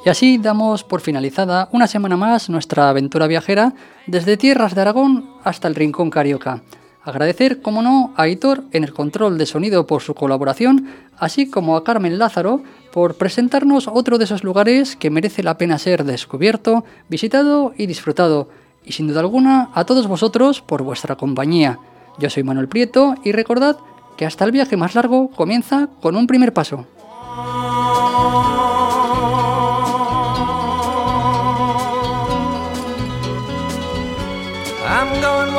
Y 0.04 0.08
así 0.08 0.38
damos 0.38 0.82
por 0.82 1.02
finalizada 1.02 1.68
una 1.72 1.86
semana 1.86 2.16
más 2.16 2.48
nuestra 2.48 2.88
aventura 2.88 3.26
viajera 3.26 3.74
desde 4.06 4.38
tierras 4.38 4.74
de 4.74 4.80
Aragón 4.80 5.28
hasta 5.44 5.68
el 5.68 5.74
Rincón 5.74 6.08
Carioca. 6.08 6.62
Agradecer, 7.02 7.60
como 7.60 7.82
no, 7.82 8.12
a 8.16 8.28
Hitor 8.28 8.64
en 8.72 8.84
el 8.84 8.94
control 8.94 9.36
de 9.36 9.46
sonido 9.46 9.86
por 9.86 10.02
su 10.02 10.14
colaboración, 10.14 10.88
así 11.18 11.50
como 11.50 11.76
a 11.76 11.84
Carmen 11.84 12.18
Lázaro 12.18 12.62
por 12.92 13.16
presentarnos 13.16 13.88
otro 13.88 14.16
de 14.16 14.24
esos 14.24 14.42
lugares 14.42 14.96
que 14.96 15.10
merece 15.10 15.42
la 15.42 15.58
pena 15.58 15.78
ser 15.78 16.04
descubierto, 16.04 16.84
visitado 17.08 17.72
y 17.76 17.86
disfrutado. 17.86 18.48
Y 18.84 18.92
sin 18.92 19.06
duda 19.08 19.20
alguna, 19.20 19.70
a 19.74 19.84
todos 19.84 20.06
vosotros 20.08 20.62
por 20.62 20.82
vuestra 20.82 21.16
compañía. 21.16 21.78
Yo 22.18 22.30
soy 22.30 22.42
Manuel 22.42 22.68
Prieto 22.68 23.14
y 23.22 23.32
recordad 23.32 23.76
que 24.16 24.26
hasta 24.26 24.44
el 24.44 24.52
viaje 24.52 24.76
más 24.76 24.94
largo 24.94 25.28
comienza 25.30 25.88
con 26.00 26.16
un 26.16 26.26
primer 26.26 26.52
paso. 26.52 26.86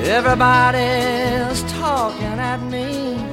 Everybody's 0.00 1.62
talking 1.72 2.38
at 2.38 2.60
me 2.70 3.27